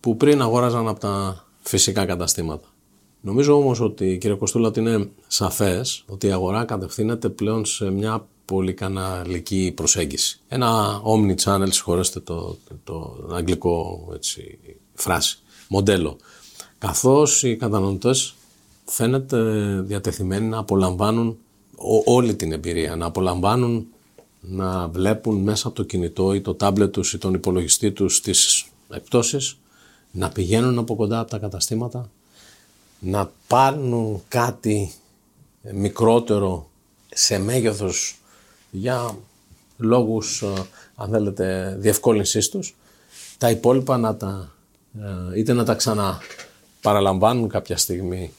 που 0.00 0.16
πριν 0.16 0.42
αγόραζαν 0.42 0.88
από 0.88 1.00
τα 1.00 1.44
φυσικά 1.60 2.04
καταστήματα. 2.04 2.68
Νομίζω 3.20 3.56
όμως 3.56 3.80
ότι 3.80 4.18
κύριε 4.20 4.36
Κοστούλα 4.36 4.68
ότι 4.68 4.80
είναι 4.80 5.08
σαφές 5.26 6.04
ότι 6.06 6.26
η 6.26 6.30
αγορά 6.30 6.64
κατευθύνεται 6.64 7.28
πλέον 7.28 7.64
σε 7.64 7.90
μια 7.90 8.26
πολυκαναλική 8.44 9.72
προσέγγιση. 9.76 10.40
Ένα 10.48 11.00
omni-channel, 11.04 11.66
συγχωρέστε 11.70 12.20
το, 12.20 12.56
το, 12.68 12.74
το 12.84 13.34
αγγλικό 13.34 14.08
έτσι, 14.14 14.58
φράση 14.94 15.38
μοντέλο. 15.68 16.16
Καθώς 16.78 17.42
οι 17.42 17.56
καταναλωτές 17.56 18.34
φαίνεται 18.84 19.38
διατεθειμένοι 19.80 20.46
να 20.46 20.58
απολαμβάνουν 20.58 21.38
όλη 22.04 22.34
την 22.34 22.52
εμπειρία, 22.52 22.96
να 22.96 23.06
απολαμβάνουν 23.06 23.86
να 24.40 24.88
βλέπουν 24.88 25.36
μέσα 25.36 25.66
από 25.66 25.76
το 25.76 25.82
κινητό 25.82 26.34
ή 26.34 26.40
το 26.40 26.54
τάμπλετ 26.54 26.92
τους 26.92 27.12
ή 27.12 27.18
τον 27.18 27.34
υπολογιστή 27.34 27.92
τους 27.92 28.20
τις 28.20 28.66
εκπτώσεις, 28.90 29.58
να 30.10 30.28
πηγαίνουν 30.28 30.78
από 30.78 30.96
κοντά 30.96 31.20
από 31.20 31.30
τα 31.30 31.38
καταστήματα, 31.38 32.10
να 32.98 33.30
πάρουν 33.46 34.22
κάτι 34.28 34.92
μικρότερο 35.72 36.68
σε 37.14 37.38
μέγεθος 37.38 38.18
για 38.70 39.18
λόγους, 39.76 40.42
ε, 40.42 40.52
αν 40.96 41.10
θέλετε, 41.10 41.76
διευκόλυνσής 41.78 42.48
τους, 42.48 42.76
τα 43.38 43.50
υπόλοιπα 43.50 43.96
να 43.96 44.16
τα 44.16 44.26
ε, 44.28 44.57
είτε 45.36 45.52
να 45.52 45.64
τα 45.64 45.74
ξαναπαραλαμβάνουν 45.74 47.48
κάποια 47.48 47.76
στιγμή 47.76 48.32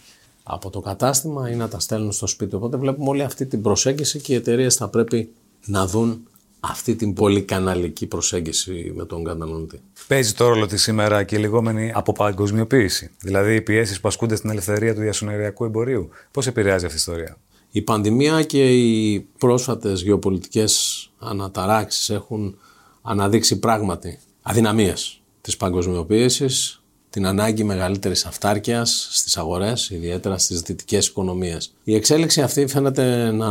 από 0.44 0.70
το 0.70 0.80
κατάστημα 0.80 1.50
ή 1.50 1.56
να 1.56 1.68
τα 1.68 1.80
στέλνουν 1.80 2.12
στο 2.12 2.28
σπίτι. 2.28 2.56
Οπότε 2.56 2.78
βλέπουμε 2.78 3.10
όλη 3.10 3.22
αυτή 3.22 3.46
την 3.46 3.62
προσέγγιση 3.62 4.20
και 4.20 4.34
οι 4.34 4.36
εταιρείες 4.36 4.76
θα 4.76 4.88
πρέπει 4.88 5.32
να 5.66 5.88
δουν 5.88 6.28
αυτή 6.60 6.96
την 6.96 7.14
πολυκαναλική 7.14 8.06
προσέγγιση 8.06 8.92
με 8.96 9.06
τον 9.06 9.24
καταναλωτή. 9.24 9.82
Παίζει 10.08 10.34
το 10.34 10.48
ρόλο 10.48 10.66
της 10.66 10.82
σήμερα 10.82 11.24
και 11.24 11.36
η 11.36 11.40
λεγόμενη 11.40 11.92
αποπαγκοσμιοποίηση, 11.96 13.10
δηλαδή 13.22 13.56
οι 13.56 13.62
πιέσεις 13.62 14.00
που 14.00 14.08
ασκούνται 14.08 14.36
στην 14.36 14.50
ελευθερία 14.50 14.94
του 14.94 15.02
διασυνοριακού 15.02 15.66
εμπορίου. 15.66 16.10
Πώς 16.32 16.48
επηρεάζει 16.48 16.86
αυτή 16.86 16.98
η 16.98 17.00
ιστορία; 17.00 17.38
Η 17.72 17.82
πανδημία 17.82 18.44
και 18.44 18.78
οι 18.78 19.20
πρόσφατες 19.38 20.02
γεωπολιτικές 20.02 21.04
αναταράξεις 21.20 22.10
έχουν 22.10 22.58
αναδείξει 23.02 23.60
πράγματι 23.60 24.20
αδυναμίες 24.42 25.19
της 25.42 25.58
παγκοσμιοποίησης, 25.58 26.82
την 27.10 27.26
ανάγκη 27.26 27.64
μεγαλύτερης 27.64 28.26
αυτάρκειας 28.26 29.08
στις 29.12 29.38
αγορές, 29.38 29.90
ιδιαίτερα 29.90 30.38
στις 30.38 30.62
δυτικές 30.62 31.08
οικονομίες. 31.08 31.74
Η 31.84 31.96
εξέλιξη 31.96 32.42
αυτή 32.42 32.68
φαίνεται 32.68 33.32
να 33.32 33.50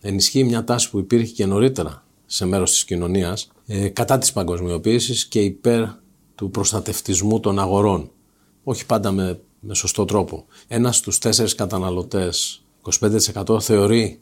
ενισχύει 0.00 0.44
μια 0.44 0.64
τάση 0.64 0.90
που 0.90 0.98
υπήρχε 0.98 1.32
και 1.32 1.46
νωρίτερα 1.46 2.04
σε 2.26 2.46
μέρος 2.46 2.70
της 2.70 2.84
κοινωνίας 2.84 3.50
ε, 3.66 3.88
κατά 3.88 4.18
της 4.18 4.32
παγκοσμιοποίησης 4.32 5.26
και 5.26 5.40
υπέρ 5.40 5.84
του 6.34 6.50
προστατευτισμού 6.50 7.40
των 7.40 7.58
αγορών. 7.58 8.10
Όχι 8.64 8.86
πάντα 8.86 9.12
με, 9.12 9.40
με 9.60 9.74
σωστό 9.74 10.04
τρόπο. 10.04 10.44
Ένας 10.68 10.96
στους 10.96 11.18
τέσσερις 11.18 11.54
καταναλωτές, 11.54 12.62
25% 13.00 13.60
θεωρεί 13.60 14.20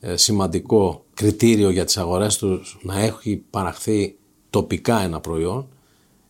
ε, 0.00 0.16
σημαντικό 0.16 1.04
κριτήριο 1.14 1.70
για 1.70 1.84
τις 1.84 1.96
αγορές 1.96 2.36
τους 2.36 2.78
να 2.82 3.00
έχει 3.00 3.42
παραχθεί 3.50 4.16
τοπικά 4.50 5.00
ένα 5.00 5.20
προϊόν 5.20 5.68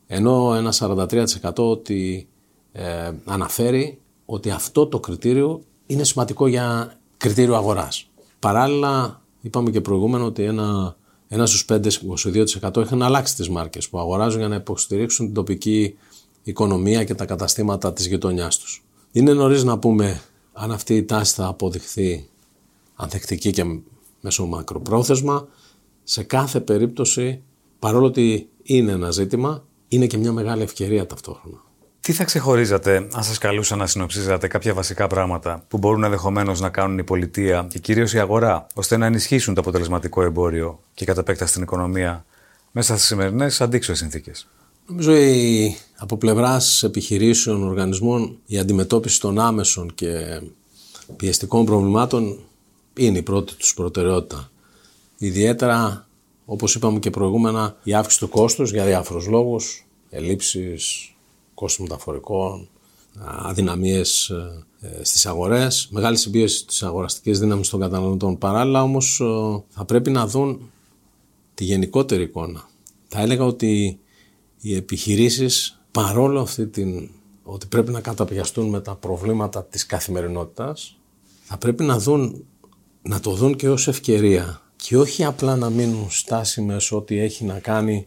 ενώ 0.07 0.55
ένα 0.55 0.73
43% 0.79 1.53
ότι 1.57 2.29
ε, 2.73 3.12
αναφέρει 3.25 3.99
ότι 4.25 4.51
αυτό 4.51 4.87
το 4.87 5.01
κριτήριο 5.01 5.62
είναι 5.87 6.05
σημαντικό 6.05 6.47
για 6.47 6.97
κριτήριο 7.16 7.55
αγοράς. 7.55 8.11
Παράλληλα, 8.38 9.23
είπαμε 9.40 9.71
και 9.71 9.81
προηγούμενο 9.81 10.25
ότι 10.25 10.42
ένα, 10.42 10.97
ένας 11.29 11.51
στους 11.51 11.64
5, 11.69 11.88
22% 12.73 12.83
είχαν 12.85 13.03
αλλάξει 13.03 13.37
τις 13.37 13.49
μάρκες 13.49 13.88
που 13.88 13.99
αγοράζουν 13.99 14.38
για 14.38 14.49
να 14.49 14.55
υποστηρίξουν 14.55 15.27
την 15.27 15.35
τοπική 15.35 15.97
οικονομία 16.42 17.05
και 17.05 17.14
τα 17.14 17.25
καταστήματα 17.25 17.92
της 17.92 18.07
γειτονιάς 18.07 18.59
τους. 18.59 18.85
Είναι 19.12 19.33
νωρίς 19.33 19.64
να 19.64 19.79
πούμε 19.79 20.23
αν 20.53 20.73
αυτή 20.73 20.97
η 20.97 21.05
τάση 21.05 21.35
θα 21.35 21.47
αποδειχθεί 21.47 22.29
ανθεκτική 22.95 23.51
και 23.51 23.64
μέσω 24.21 24.47
μακροπρόθεσμα. 24.47 25.49
Σε 26.03 26.23
κάθε 26.23 26.61
περίπτωση, 26.61 27.42
παρόλο 27.79 28.07
ότι 28.07 28.49
είναι 28.62 28.92
ένα 28.92 29.11
ζήτημα, 29.11 29.64
είναι 29.88 30.07
και 30.07 30.16
μια 30.16 30.33
μεγάλη 30.33 30.62
ευκαιρία 30.62 31.07
ταυτόχρονα. 31.07 31.64
Τι 32.01 32.12
θα 32.12 32.25
ξεχωρίζατε 32.25 32.96
αν 33.12 33.22
σας 33.22 33.38
καλούσα 33.38 33.77
να 33.77 33.87
συνοψίζατε 33.87 34.49
κάποια 34.49 34.75
βασικά 34.75 35.07
πράγματα 35.07 35.64
που 35.68 35.79
μπορούν 35.79 36.05
ενδεχομένως 36.05 36.61
να 36.61 36.68
κάνουν 36.68 36.99
η 36.99 37.05
πολιτεία 37.05 37.66
και 37.68 37.79
κυρίως 37.79 38.12
η 38.12 38.18
αγορά, 38.18 38.66
ώστε 38.75 38.96
να 38.96 39.07
ενισχύσουν 39.07 39.55
το 39.55 39.61
αποτελεσματικό 39.61 40.22
εμπόριο 40.22 40.81
και 40.94 41.05
κατά 41.05 41.20
επέκταση 41.20 41.53
την 41.53 41.62
οικονομία 41.62 42.25
μέσα 42.72 42.94
στις 42.94 43.07
σημερινές 43.07 43.61
αντίξωες 43.61 43.99
συνθήκες; 43.99 44.46
Νομίζω 44.87 45.16
η, 45.16 45.77
από 45.96 46.16
πλευράς 46.16 46.83
επιχειρήσεων, 46.83 47.62
οργανισμών, 47.62 48.38
η 48.46 48.59
αντιμετώπιση 48.59 49.20
των 49.20 49.38
άμεσων 49.38 49.94
και 49.94 50.40
πιεστικών 51.16 51.64
προβλημάτων 51.64 52.38
είναι 52.96 53.18
η 53.18 53.22
πρώτη 53.22 53.55
τους 53.55 53.75
προτεραιότητα. 53.75 54.51
Ιδιαίτερα 55.18 56.06
όπως 56.46 56.74
είπαμε 56.74 56.98
και 56.98 57.11
προηγούμενα, 57.11 57.76
η 57.82 57.94
αύξηση 57.94 58.20
του 58.20 58.28
κόστους 58.28 58.70
για 58.72 58.85
διάφορους 58.85 59.26
λόγους, 59.26 59.87
ελλείψεις, 60.11 61.14
κόστος 61.54 61.88
μεταφορικών, 61.88 62.68
αδυναμίες 63.24 64.28
ε, 64.80 65.04
στις 65.04 65.26
αγορές, 65.26 65.88
μεγάλη 65.90 66.16
συμπίεση 66.16 66.56
στις 66.59 66.82
αγοραστικές 66.82 67.38
δύναμεις 67.38 67.68
των 67.68 67.80
καταναλωτών. 67.80 68.38
Παράλληλα 68.38 68.82
όμως 68.82 69.22
θα 69.68 69.85
πρέπει 69.85 70.11
να 70.11 70.26
δουν 70.26 70.70
τη 71.54 71.64
γενικότερη 71.64 72.22
εικόνα. 72.22 72.68
Θα 73.09 73.20
έλεγα 73.20 73.44
ότι 73.44 73.98
οι 74.61 74.74
επιχειρήσεις 74.74 75.80
παρόλο 75.90 76.40
αυτή 76.40 76.66
την 76.66 77.11
ότι 77.42 77.66
πρέπει 77.66 77.92
να 77.92 78.00
καταπιαστούν 78.00 78.68
με 78.68 78.80
τα 78.80 78.94
προβλήματα 78.94 79.64
της 79.64 79.87
καθημερινότητας 79.87 80.98
θα 81.42 81.59
πρέπει 81.59 81.85
να, 81.85 81.98
δουν, 81.98 82.44
να 83.02 83.20
το 83.20 83.30
δουν 83.30 83.56
και 83.56 83.68
ως 83.68 83.88
ευκαιρία 83.88 84.61
και 84.87 84.96
όχι 84.96 85.25
απλά 85.25 85.57
να 85.57 85.70
μείνουν 85.70 86.11
στάσιμες 86.11 86.92
ό,τι 86.92 87.18
έχει 87.18 87.44
να 87.44 87.59
κάνει 87.59 88.07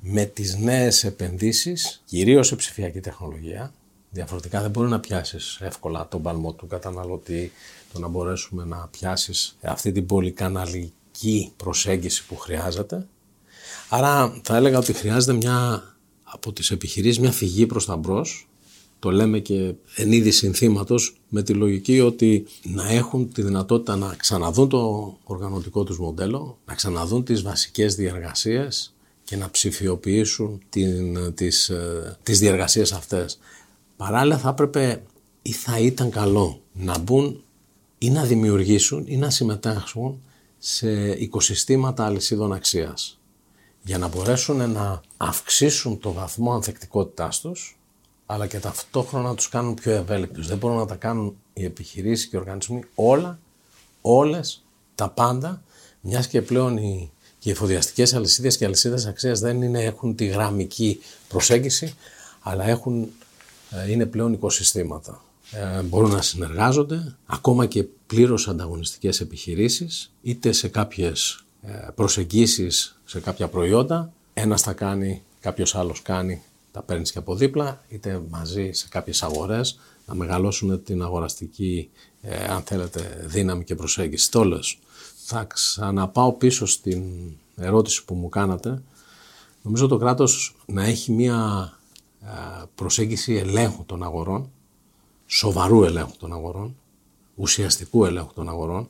με 0.00 0.24
τις 0.24 0.56
νέες 0.56 1.04
επενδύσεις, 1.04 2.02
κυρίως 2.04 2.46
σε 2.46 2.56
ψηφιακή 2.56 3.00
τεχνολογία. 3.00 3.72
Διαφορετικά 4.10 4.60
δεν 4.60 4.70
μπορεί 4.70 4.88
να 4.88 5.00
πιάσεις 5.00 5.58
εύκολα 5.60 6.08
τον 6.08 6.22
παλμό 6.22 6.52
του 6.52 6.66
καταναλωτή, 6.66 7.52
το 7.92 7.98
να 7.98 8.08
μπορέσουμε 8.08 8.64
να 8.64 8.88
πιάσεις 8.90 9.56
αυτή 9.62 9.92
την 9.92 10.06
πολυκαναλική 10.06 11.52
προσέγγιση 11.56 12.26
που 12.26 12.36
χρειάζεται. 12.36 13.06
Άρα 13.88 14.40
θα 14.42 14.56
έλεγα 14.56 14.78
ότι 14.78 14.92
χρειάζεται 14.92 15.32
μια 15.32 15.82
από 16.22 16.52
τις 16.52 16.70
επιχειρήσεις 16.70 17.18
μια 17.20 17.32
φυγή 17.32 17.66
προς 17.66 17.86
τα 17.86 17.96
μπρος, 17.96 18.47
το 18.98 19.10
λέμε 19.10 19.38
και 19.38 19.74
εν 19.94 20.12
είδη 20.12 20.30
συνθήματος, 20.30 21.16
με 21.28 21.42
τη 21.42 21.54
λογική 21.54 22.00
ότι 22.00 22.46
να 22.62 22.90
έχουν 22.90 23.32
τη 23.32 23.42
δυνατότητα 23.42 23.96
να 23.96 24.14
ξαναδούν 24.14 24.68
το 24.68 25.16
οργανωτικό 25.24 25.84
τους 25.84 25.98
μοντέλο, 25.98 26.58
να 26.66 26.74
ξαναδούν 26.74 27.24
τις 27.24 27.42
βασικές 27.42 27.94
διεργασίες 27.94 28.94
και 29.24 29.36
να 29.36 29.50
ψηφιοποιήσουν 29.50 30.62
την, 30.68 31.34
τις, 31.34 31.68
ε, 31.68 32.18
τις 32.22 32.38
διεργασίες 32.38 32.92
αυτές. 32.92 33.38
Παράλληλα 33.96 34.38
θα 34.38 34.48
έπρεπε 34.48 35.02
ή 35.42 35.52
θα 35.52 35.78
ήταν 35.78 36.10
καλό 36.10 36.60
να 36.72 36.98
μπουν 36.98 37.42
ή 37.98 38.10
να 38.10 38.24
δημιουργήσουν 38.24 39.04
ή 39.06 39.16
να 39.16 39.30
συμμετάσχουν 39.30 40.22
σε 40.58 41.10
οικοσυστήματα 41.10 42.04
αλυσίδων 42.04 42.52
αξίας 42.52 43.18
για 43.84 43.98
να 43.98 44.08
μπορέσουν 44.08 44.70
να 44.70 45.00
αυξήσουν 45.16 45.98
το 45.98 46.12
βαθμό 46.12 46.52
ανθεκτικότητάς 46.52 47.40
τους 47.40 47.77
αλλά 48.30 48.46
και 48.46 48.58
ταυτόχρονα 48.58 49.28
να 49.28 49.34
τους 49.34 49.48
κάνουν 49.48 49.74
πιο 49.74 49.92
ευέλικτους. 49.92 50.46
Δεν 50.46 50.58
μπορούν 50.58 50.76
να 50.76 50.86
τα 50.86 50.94
κάνουν 50.94 51.36
οι 51.52 51.64
επιχειρήσεις 51.64 52.26
και 52.26 52.36
οι 52.36 52.38
οργανισμοί 52.38 52.82
όλα, 52.94 53.38
όλες, 54.00 54.64
τα 54.94 55.08
πάντα, 55.08 55.62
μιας 56.00 56.26
και 56.26 56.42
πλέον 56.42 56.76
οι, 56.76 57.10
και 57.38 57.48
οι 57.48 57.52
εφοδιαστικές 57.52 58.14
αλυσίδες 58.14 58.56
και 58.56 58.64
αλυσίδες 58.64 59.06
αξίας 59.06 59.40
δεν 59.40 59.62
είναι, 59.62 59.82
έχουν 59.82 60.14
τη 60.14 60.26
γραμμική 60.26 61.00
προσέγγιση, 61.28 61.94
αλλά 62.40 62.64
έχουν, 62.64 63.08
ε, 63.70 63.90
είναι 63.90 64.06
πλέον 64.06 64.32
οικοσυστήματα. 64.32 65.22
Ε, 65.50 65.82
μπορούν 65.82 66.10
να 66.10 66.22
συνεργάζονται, 66.22 67.16
ακόμα 67.26 67.66
και 67.66 67.84
πλήρως 68.06 68.48
ανταγωνιστικές 68.48 69.20
επιχειρήσεις, 69.20 70.12
είτε 70.22 70.52
σε 70.52 70.68
κάποιες 70.68 71.44
ε, 71.62 71.88
προσεγγίσεις 71.94 73.00
σε 73.04 73.20
κάποια 73.20 73.48
προϊόντα, 73.48 74.12
ένας 74.34 74.62
θα 74.62 74.72
κάνει, 74.72 75.22
κάποιος 75.40 75.74
άλλος 75.74 76.02
κάνει, 76.02 76.42
τα 76.70 76.82
παίρνεις 76.82 77.12
και 77.12 77.18
από 77.18 77.34
δίπλα, 77.34 77.84
είτε 77.88 78.22
μαζί 78.30 78.72
σε 78.72 78.88
κάποιες 78.88 79.22
αγορές, 79.22 79.78
να 80.06 80.14
μεγαλώσουν 80.14 80.82
την 80.82 81.02
αγοραστική, 81.02 81.90
ε, 82.20 82.44
αν 82.44 82.62
θέλετε, 82.62 83.24
δύναμη 83.26 83.64
και 83.64 83.74
προσέγγιση. 83.74 84.30
Τόλος, 84.30 84.78
θα 85.24 85.44
ξαναπάω 85.44 86.32
πίσω 86.32 86.66
στην 86.66 87.02
ερώτηση 87.56 88.04
που 88.04 88.14
μου 88.14 88.28
κάνατε. 88.28 88.82
Νομίζω 89.62 89.86
το 89.86 89.96
κράτος 89.96 90.56
να 90.66 90.84
έχει 90.84 91.12
μία 91.12 91.72
ε, 92.22 92.26
προσέγγιση 92.74 93.34
ελέγχου 93.34 93.84
των 93.84 94.02
αγορών, 94.02 94.50
σοβαρού 95.26 95.84
ελέγχου 95.84 96.16
των 96.18 96.32
αγορών, 96.32 96.76
ουσιαστικού 97.34 98.04
ελέγχου 98.04 98.32
των 98.34 98.48
αγορών 98.48 98.88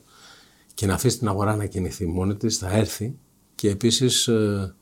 και 0.73 0.85
να 0.85 0.93
αφήσει 0.93 1.17
την 1.17 1.27
αγορά 1.27 1.55
να 1.55 1.65
κινηθεί 1.65 2.05
μόνη 2.05 2.35
της, 2.35 2.57
θα 2.57 2.69
έρθει 2.69 3.15
και 3.55 3.69
επίσης 3.69 4.27
ε, 4.27 4.75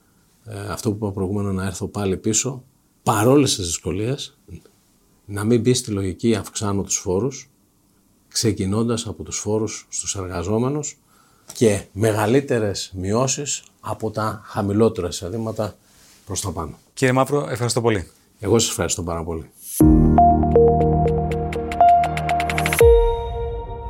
ε, 0.46 0.68
αυτό 0.68 0.90
που 0.90 0.96
είπα 0.96 1.12
προηγούμενο 1.12 1.52
να 1.52 1.66
έρθω 1.66 1.88
πάλι 1.88 2.18
πίσω, 2.18 2.64
παρόλες 3.08 3.56
τις 3.56 3.66
δυσκολίες, 3.66 4.38
να 5.26 5.44
μην 5.44 5.62
μπει 5.62 5.74
στη 5.74 5.92
λογική 5.92 6.36
αυξάνω 6.36 6.84
τους 6.84 6.96
φόρους, 6.96 7.50
ξεκινώντας 8.28 9.08
από 9.08 9.24
τους 9.24 9.38
φόρους 9.38 9.88
στους 9.90 10.16
εργαζόμενους 10.16 10.98
και 11.54 11.82
μεγαλύτερες 11.92 12.92
μειώσεις 12.96 13.64
από 13.80 14.12
τα 14.12 14.42
χαμηλότερα 14.46 15.08
εισοδήματα 15.08 15.76
προς 16.26 16.42
τα 16.42 16.52
πάνω. 16.52 16.78
Κύριε 16.94 17.14
Μαύρο, 17.14 17.48
ευχαριστώ 17.50 17.82
πολύ. 17.82 18.08
Εγώ 18.40 18.60
σας 18.60 18.70
ευχαριστώ 18.70 19.04
πάρα 19.04 19.24
πολύ. 19.24 19.50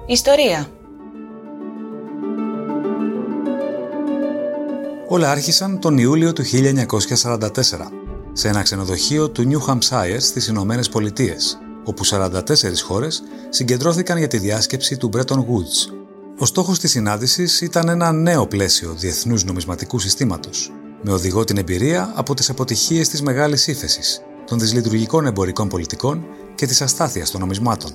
Ιστορία 0.07 0.71
Όλα 5.09 5.31
άρχισαν 5.31 5.79
τον 5.79 5.97
Ιούλιο 5.97 6.33
του 6.33 6.43
1944 6.43 8.06
σε 8.37 8.47
ένα 8.47 8.61
ξενοδοχείο 8.61 9.29
του 9.29 9.47
New 9.49 9.71
Hampshire 9.71 10.17
στις 10.19 10.47
Ηνωμένες 10.47 10.89
Πολιτείες, 10.89 11.57
όπου 11.83 12.05
44 12.05 12.41
χώρες 12.85 13.23
συγκεντρώθηκαν 13.49 14.17
για 14.17 14.27
τη 14.27 14.37
διάσκεψη 14.37 14.97
του 14.97 15.09
Bretton 15.13 15.37
Woods. 15.37 15.93
Ο 16.37 16.45
στόχος 16.45 16.79
της 16.79 16.91
συνάντησης 16.91 17.61
ήταν 17.61 17.89
ένα 17.89 18.11
νέο 18.11 18.47
πλαίσιο 18.47 18.93
διεθνούς 18.97 19.43
νομισματικού 19.43 19.99
συστήματος, 19.99 20.71
με 21.01 21.11
οδηγό 21.11 21.43
την 21.43 21.57
εμπειρία 21.57 22.11
από 22.15 22.33
τις 22.33 22.49
αποτυχίες 22.49 23.09
της 23.09 23.21
μεγάλης 23.21 23.67
ύφεσης, 23.67 24.21
των 24.45 24.59
δυσλειτουργικών 24.59 25.25
εμπορικών 25.25 25.67
πολιτικών 25.67 26.25
και 26.55 26.65
της 26.65 26.81
αστάθειας 26.81 27.31
των 27.31 27.39
νομισμάτων. 27.39 27.91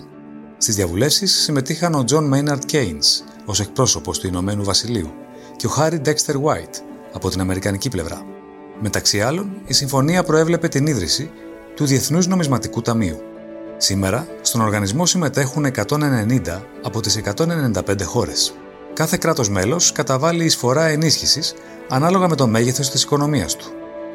Στις 0.58 0.74
διαβουλεύσεις 0.74 1.32
συμμετείχαν 1.42 1.94
ο 1.94 2.04
John 2.10 2.32
Maynard 2.32 2.70
Keynes 2.72 3.24
ως 3.44 3.60
εκπρόσωπος 3.60 4.18
του 4.18 4.26
Ηνωμένου 4.26 4.64
Βασιλείου 4.64 5.10
και 5.56 5.66
ο 5.66 5.70
Harry 5.78 6.00
Dexter 6.04 6.34
White 6.34 6.80
από 7.12 7.30
την 7.30 7.40
Αμερικανική 7.40 7.88
πλευρά. 7.88 8.31
Μεταξύ 8.84 9.20
άλλων, 9.20 9.52
η 9.66 9.72
συμφωνία 9.72 10.22
προέβλεπε 10.22 10.68
την 10.68 10.86
ίδρυση 10.86 11.30
του 11.76 11.86
Διεθνούς 11.86 12.26
Νομισματικού 12.26 12.82
Ταμείου. 12.82 13.18
Σήμερα, 13.76 14.26
στον 14.40 14.60
οργανισμό 14.60 15.06
συμμετέχουν 15.06 15.64
190 15.64 16.62
από 16.82 17.00
τις 17.00 17.16
195 17.16 18.04
χώρες. 18.04 18.54
Κάθε 18.92 19.16
κράτος 19.16 19.50
μέλος 19.50 19.92
καταβάλει 19.92 20.44
εισφορά 20.44 20.84
ενίσχυσης 20.84 21.54
ανάλογα 21.88 22.28
με 22.28 22.36
το 22.36 22.46
μέγεθος 22.46 22.90
της 22.90 23.02
οικονομίας 23.02 23.56
του. 23.56 23.66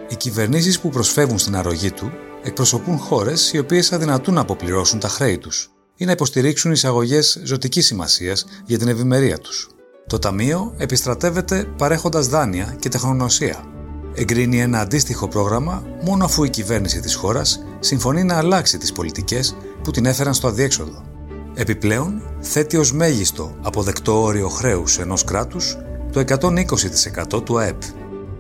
Οι 0.10 0.16
κυβερνήσεις 0.16 0.80
που 0.80 0.90
προσφεύγουν 0.90 1.38
στην 1.38 1.56
αρρωγή 1.56 1.92
του 1.92 2.12
εκπροσωπούν 2.44 2.98
χώρες 2.98 3.54
οι 3.54 3.58
οποίες 3.58 3.92
αδυνατούν 3.92 4.34
να 4.34 4.42
αποπληρώσουν 4.42 5.00
τα 5.00 5.08
χρέη 5.08 5.38
τους 5.38 5.72
ή 5.96 6.06
να 6.06 6.12
υποστηρίξουν 6.12 6.72
εισαγωγές 6.72 7.42
ζωτικής 7.44 7.86
σημασίας 7.86 8.46
για 8.66 8.78
την 8.78 8.88
ευημερία 8.88 9.38
τους. 9.38 9.70
Το 10.08 10.20
Ταμείο 10.20 10.74
επιστρατεύεται 10.78 11.68
παρέχοντας 11.78 12.28
δάνεια 12.28 12.76
και 12.80 12.90
τεχνογνωσία. 12.90 13.77
Εγκρίνει 14.20 14.62
ένα 14.62 14.80
αντίστοιχο 14.80 15.28
πρόγραμμα 15.28 15.84
μόνο 16.04 16.26
αφού 16.26 16.44
η 16.44 16.50
κυβέρνηση 16.50 17.00
της 17.00 17.16
χώρας 17.16 17.64
συμφωνεί 17.80 18.24
να 18.24 18.38
αλλάξει 18.38 18.78
τις 18.78 18.92
πολιτικές 18.92 19.58
που 19.84 19.92
την 19.92 20.06
έφεραν 20.06 20.34
στο 20.34 20.48
αδιέξοδο. 20.48 21.04
Επιπλέον, 21.54 22.22
θέτει 22.40 22.78
ως 22.78 22.94
μέγιστο 22.94 23.56
αποδεκτό 23.62 24.22
όριο 24.22 24.48
χρέους 24.50 24.98
ενός 25.00 25.24
κράτους 25.24 25.78
το 26.12 26.20
120% 26.20 27.44
του 27.44 27.58
ΑΕΠ. 27.60 27.82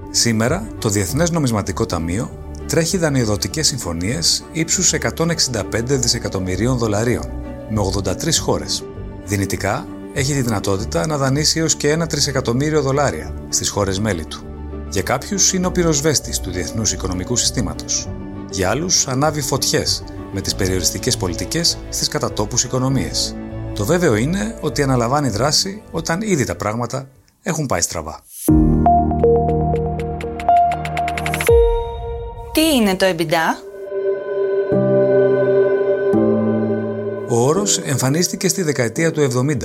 Σήμερα, 0.09 0.67
το 0.79 0.89
Διεθνές 0.89 1.31
Νομισματικό 1.31 1.85
Ταμείο 1.85 2.53
τρέχει 2.67 2.97
δανειοδοτικές 2.97 3.67
συμφωνίες 3.67 4.43
ύψους 4.51 4.93
165 4.93 5.97
δισεκατομμυρίων 5.97 6.77
δολαρίων 6.77 7.25
με 7.69 7.81
83 7.81 8.39
χώρες. 8.39 8.83
Δυνητικά, 9.25 9.85
έχει 10.13 10.33
τη 10.33 10.41
δυνατότητα 10.41 11.07
να 11.07 11.17
δανείσει 11.17 11.59
έως 11.59 11.75
και 11.75 11.89
ένα 11.89 12.07
τρισεκατομμύριο 12.07 12.81
δολάρια 12.81 13.33
στις 13.49 13.69
χώρες 13.69 13.99
μέλη 13.99 14.25
του. 14.25 14.46
Για 14.89 15.02
κάποιους 15.02 15.54
είναι 15.54 15.67
ο 15.67 15.71
πυροσβέστης 15.71 16.39
του 16.39 16.52
διεθνούς 16.52 16.91
οικονομικού 16.91 17.36
συστήματος. 17.36 18.10
Για 18.50 18.69
άλλους 18.69 19.08
ανάβει 19.08 19.41
φωτιές 19.41 20.04
με 20.34 20.41
τις 20.41 20.56
περιοριστικές 20.56 21.17
πολιτικές 21.17 21.78
στις 21.89 22.08
κατατόπους 22.08 22.63
οικονομίες. 22.63 23.36
Το 23.76 23.86
βέβαιο 23.86 24.15
είναι 24.15 24.58
ότι 24.62 24.82
αναλαμβάνει 24.82 25.30
δράση 25.30 25.82
όταν 25.91 26.21
ήδη 26.21 26.43
τα 26.43 26.56
πράγματα 26.56 27.08
έχουν 27.43 27.65
πάει 27.65 27.82
στραβά. 27.82 28.23
Τι 32.54 32.76
είναι 32.76 32.95
το 32.95 33.06
EBITDA? 33.06 33.65
Ο 37.30 37.45
όρος 37.45 37.78
εμφανίστηκε 37.78 38.47
στη 38.47 38.62
δεκαετία 38.62 39.12
του 39.12 39.21
70 39.21 39.58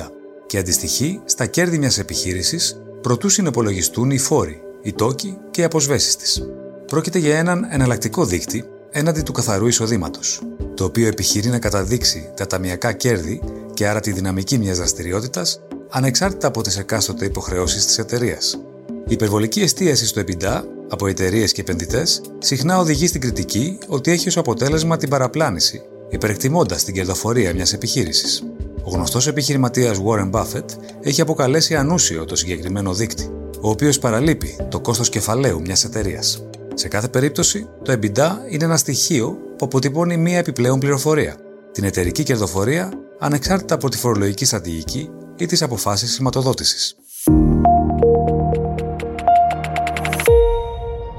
και 0.47 0.59
αντιστοιχεί 0.59 1.21
στα 1.25 1.47
κέρδη 1.47 1.79
μιας 1.79 1.99
επιχείρησης 1.99 2.83
προτού 3.01 3.29
συνεπολογιστούν 3.29 4.11
οι 4.11 4.19
φόροι, 4.19 4.63
οι 4.83 4.93
τόκοι 4.93 5.39
και 5.51 5.61
οι 5.61 5.65
αποσβέσεις 5.65 6.17
της. 6.17 6.43
Πρόκειται 6.87 7.19
για 7.19 7.39
έναν 7.39 7.67
εναλλακτικό 7.71 8.25
δείκτη 8.25 8.65
έναντι 8.91 9.21
του 9.23 9.33
καθαρού 9.33 9.67
εισοδήματος, 9.67 10.43
το 10.75 10.85
οποίο 10.85 11.07
επιχειρεί 11.07 11.49
να 11.49 11.59
καταδείξει 11.59 12.31
τα 12.37 12.47
ταμιακά 12.47 12.93
κέρδη 12.93 13.43
και 13.75 13.89
άρα 13.89 14.01
τη 14.01 14.13
δυναμική 14.13 14.59
μιας 14.59 14.77
δραστηριότητας 14.77 15.61
ανεξάρτητα 15.89 16.47
από 16.47 16.63
τις 16.63 16.79
εκάστοτε 16.79 17.25
υποχρεώσεις 17.25 17.87
της 17.87 17.99
εταιρείας. 17.99 18.59
Η 18.89 19.13
υπερβολική 19.13 19.61
εστίαση 19.61 20.07
στο 20.07 20.21
EBITDA 20.21 20.63
από 20.89 21.07
εταιρείες 21.07 21.53
και 21.53 21.61
επενδυτές 21.61 22.21
συχνά 22.39 22.79
οδηγεί 22.79 23.07
στην 23.07 23.21
κριτική 23.21 23.79
ότι 23.89 24.11
έχει 24.11 24.29
ως 24.29 24.37
αποτέλεσμα 24.37 24.97
την 24.97 25.09
παραπλάνηση 25.09 25.83
υπερεκτιμώντας 26.11 26.85
την 26.85 26.95
κερδοφορία 26.95 27.55
μιας 27.55 27.73
επιχείρησης. 27.73 28.43
Ο 28.85 28.91
γνωστός 28.91 29.27
επιχειρηματίας 29.27 29.99
Warren 30.05 30.31
Buffett 30.31 30.65
έχει 31.01 31.21
αποκαλέσει 31.21 31.75
ανούσιο 31.75 32.25
το 32.25 32.37
συγκεκριμένο 32.37 32.95
δείκτη, 32.95 33.31
ο 33.63 33.69
οποίος 33.69 33.99
παραλείπει 33.99 34.57
το 34.69 34.81
κόστος 34.81 35.09
κεφαλαίου 35.09 35.61
μιας 35.61 35.85
εταιρείας. 35.85 36.47
Σε 36.75 36.89
κάθε 36.89 37.09
περίπτωση, 37.09 37.69
το 37.83 37.93
EBITDA 37.93 38.31
είναι 38.51 38.65
ένα 38.65 38.77
στοιχείο 38.77 39.39
που 39.57 39.65
αποτυπώνει 39.65 40.17
μία 40.17 40.39
επιπλέον 40.39 40.79
πληροφορία, 40.79 41.37
την 41.73 41.85
εταιρική 41.85 42.23
κερδοφορία 42.23 42.93
ανεξάρτητα 43.19 43.75
από 43.75 43.89
τη 43.89 43.97
φορολογική 43.97 44.45
στρατηγική 44.45 45.11
ή 45.37 45.47
τις 45.47 45.63
αποφάσεις 45.63 46.15
χρηματοδότησης. 46.15 46.97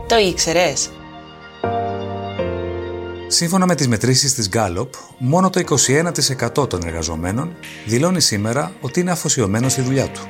Το 0.08 0.18
ήξερες; 0.18 0.90
Σύμφωνα 3.28 3.66
με 3.66 3.76
τις 3.76 3.88
μετρήσεις 3.88 4.34
της 4.34 4.50
Gallup, 4.54 4.90
μόνο 5.18 5.50
το 5.50 5.60
21% 5.60 6.70
των 6.70 6.82
εργαζομένων 6.86 7.56
δηλώνει 7.86 8.22
σήμερα 8.22 8.72
ότι 8.82 9.00
είναι 9.00 9.12
αφοσιωμένος 9.12 9.72
στη 9.72 9.82
δουλειά 9.82 10.08
του. 10.08 10.22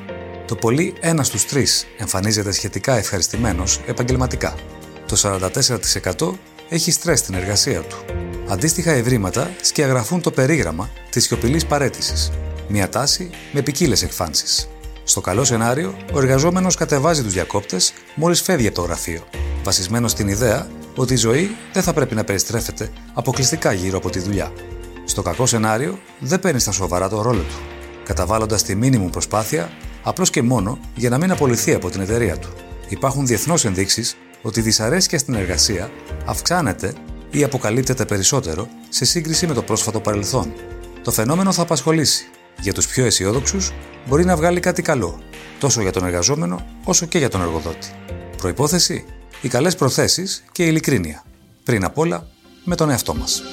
Το 0.45 0.55
πολύ 0.55 0.93
ένας 0.99 1.27
στους 1.27 1.45
τρεις 1.45 1.87
εμφανίζεται 1.97 2.51
σχετικά 2.51 2.97
ευχαριστημένος 2.97 3.81
επαγγελματικά. 3.85 4.55
Το 5.07 5.15
44% 5.15 6.33
έχει 6.69 6.91
στρες 6.91 7.19
στην 7.19 7.33
εργασία 7.33 7.81
του. 7.81 7.97
Αντίστοιχα 8.47 8.91
ευρήματα 8.91 9.51
σκιαγραφούν 9.61 10.21
το 10.21 10.31
περίγραμμα 10.31 10.89
της 11.09 11.23
σιωπηλής 11.23 11.65
παρέτησης, 11.65 12.31
μια 12.67 12.89
τάση 12.89 13.29
με 13.51 13.61
ποικίλες 13.61 14.03
εκφάνσεις. 14.03 14.67
Στο 15.03 15.21
καλό 15.21 15.43
σενάριο, 15.43 15.95
ο 16.13 16.17
εργαζόμενος 16.19 16.75
κατεβάζει 16.75 17.23
τους 17.23 17.33
διακόπτες 17.33 17.93
μόλις 18.15 18.41
φεύγει 18.41 18.67
από 18.67 18.75
το 18.75 18.81
γραφείο, 18.81 19.23
βασισμένος 19.63 20.11
στην 20.11 20.27
ιδέα 20.27 20.67
ότι 20.95 21.13
η 21.13 21.17
ζωή 21.17 21.55
δεν 21.73 21.83
θα 21.83 21.93
πρέπει 21.93 22.15
να 22.15 22.23
περιστρέφεται 22.23 22.91
αποκλειστικά 23.13 23.73
γύρω 23.73 23.97
από 23.97 24.09
τη 24.09 24.19
δουλειά. 24.19 24.51
Στο 25.05 25.21
κακό 25.21 25.45
σενάριο, 25.45 25.99
δεν 26.19 26.39
παίρνεις 26.39 26.61
στα 26.61 26.71
σοβαρά 26.71 27.09
το 27.09 27.21
ρόλο 27.21 27.41
του, 27.41 27.55
καταβάλλοντας 28.03 28.63
τη 28.63 28.75
μήνυμου 28.75 29.09
προσπάθεια 29.09 29.69
απλώς 30.03 30.29
και 30.29 30.41
μόνο 30.41 30.79
για 30.95 31.09
να 31.09 31.17
μην 31.17 31.31
απολυθεί 31.31 31.73
από 31.73 31.89
την 31.89 32.01
εταιρεία 32.01 32.37
του. 32.37 32.49
Υπάρχουν 32.89 33.25
διεθνώς 33.25 33.65
ενδείξεις 33.65 34.17
ότι 34.41 34.59
η 34.59 34.63
δυσαρέσκεια 34.63 35.17
στην 35.17 35.33
εργασία 35.33 35.91
αυξάνεται 36.25 36.93
ή 37.31 37.43
αποκαλύπτεται 37.43 38.05
περισσότερο 38.05 38.67
σε 38.89 39.05
σύγκριση 39.05 39.47
με 39.47 39.53
το 39.53 39.61
πρόσφατο 39.61 39.99
παρελθόν. 39.99 40.53
Το 41.03 41.11
φαινόμενο 41.11 41.51
θα 41.51 41.61
απασχολήσει. 41.61 42.25
Για 42.61 42.73
τους 42.73 42.87
πιο 42.87 43.05
αισιόδοξους, 43.05 43.71
μπορεί 44.07 44.25
να 44.25 44.35
βγάλει 44.35 44.59
κάτι 44.59 44.81
καλό, 44.81 45.19
τόσο 45.59 45.81
για 45.81 45.91
τον 45.91 46.05
εργαζόμενο 46.05 46.65
όσο 46.83 47.05
και 47.05 47.17
για 47.17 47.29
τον 47.29 47.41
εργοδότη. 47.41 47.87
Προπόθεση: 48.37 49.05
οι 49.41 49.47
καλές 49.47 49.75
προθέσεις 49.75 50.43
και 50.51 50.63
η 50.63 50.67
ειλικρίνεια. 50.69 51.23
Πριν 51.63 51.83
απ' 51.83 51.97
όλα, 51.97 52.27
με 52.63 52.75
τον 52.75 52.89
εαυτό 52.89 53.15
μας. 53.15 53.43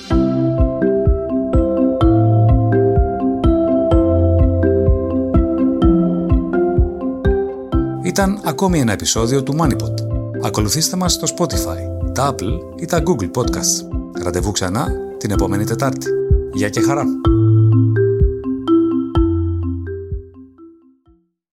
Ήταν 8.21 8.41
ακόμη 8.45 8.81
ένα 8.81 8.93
επεισόδιο 8.93 9.43
του 9.43 9.57
MoneyPod. 9.61 9.95
Ακολουθήστε 10.43 10.97
μας 10.97 11.13
στο 11.13 11.27
Spotify, 11.37 12.13
τα 12.15 12.35
Apple 12.35 12.81
ή 12.81 12.85
τα 12.85 13.03
Google 13.07 13.31
Podcasts. 13.35 13.89
Ραντεβού 14.23 14.51
ξανά 14.51 14.89
την 15.19 15.31
επόμενη 15.31 15.65
Τετάρτη. 15.65 16.07
Γεια 16.53 16.69
και 16.69 16.81
χαρά! 16.81 17.05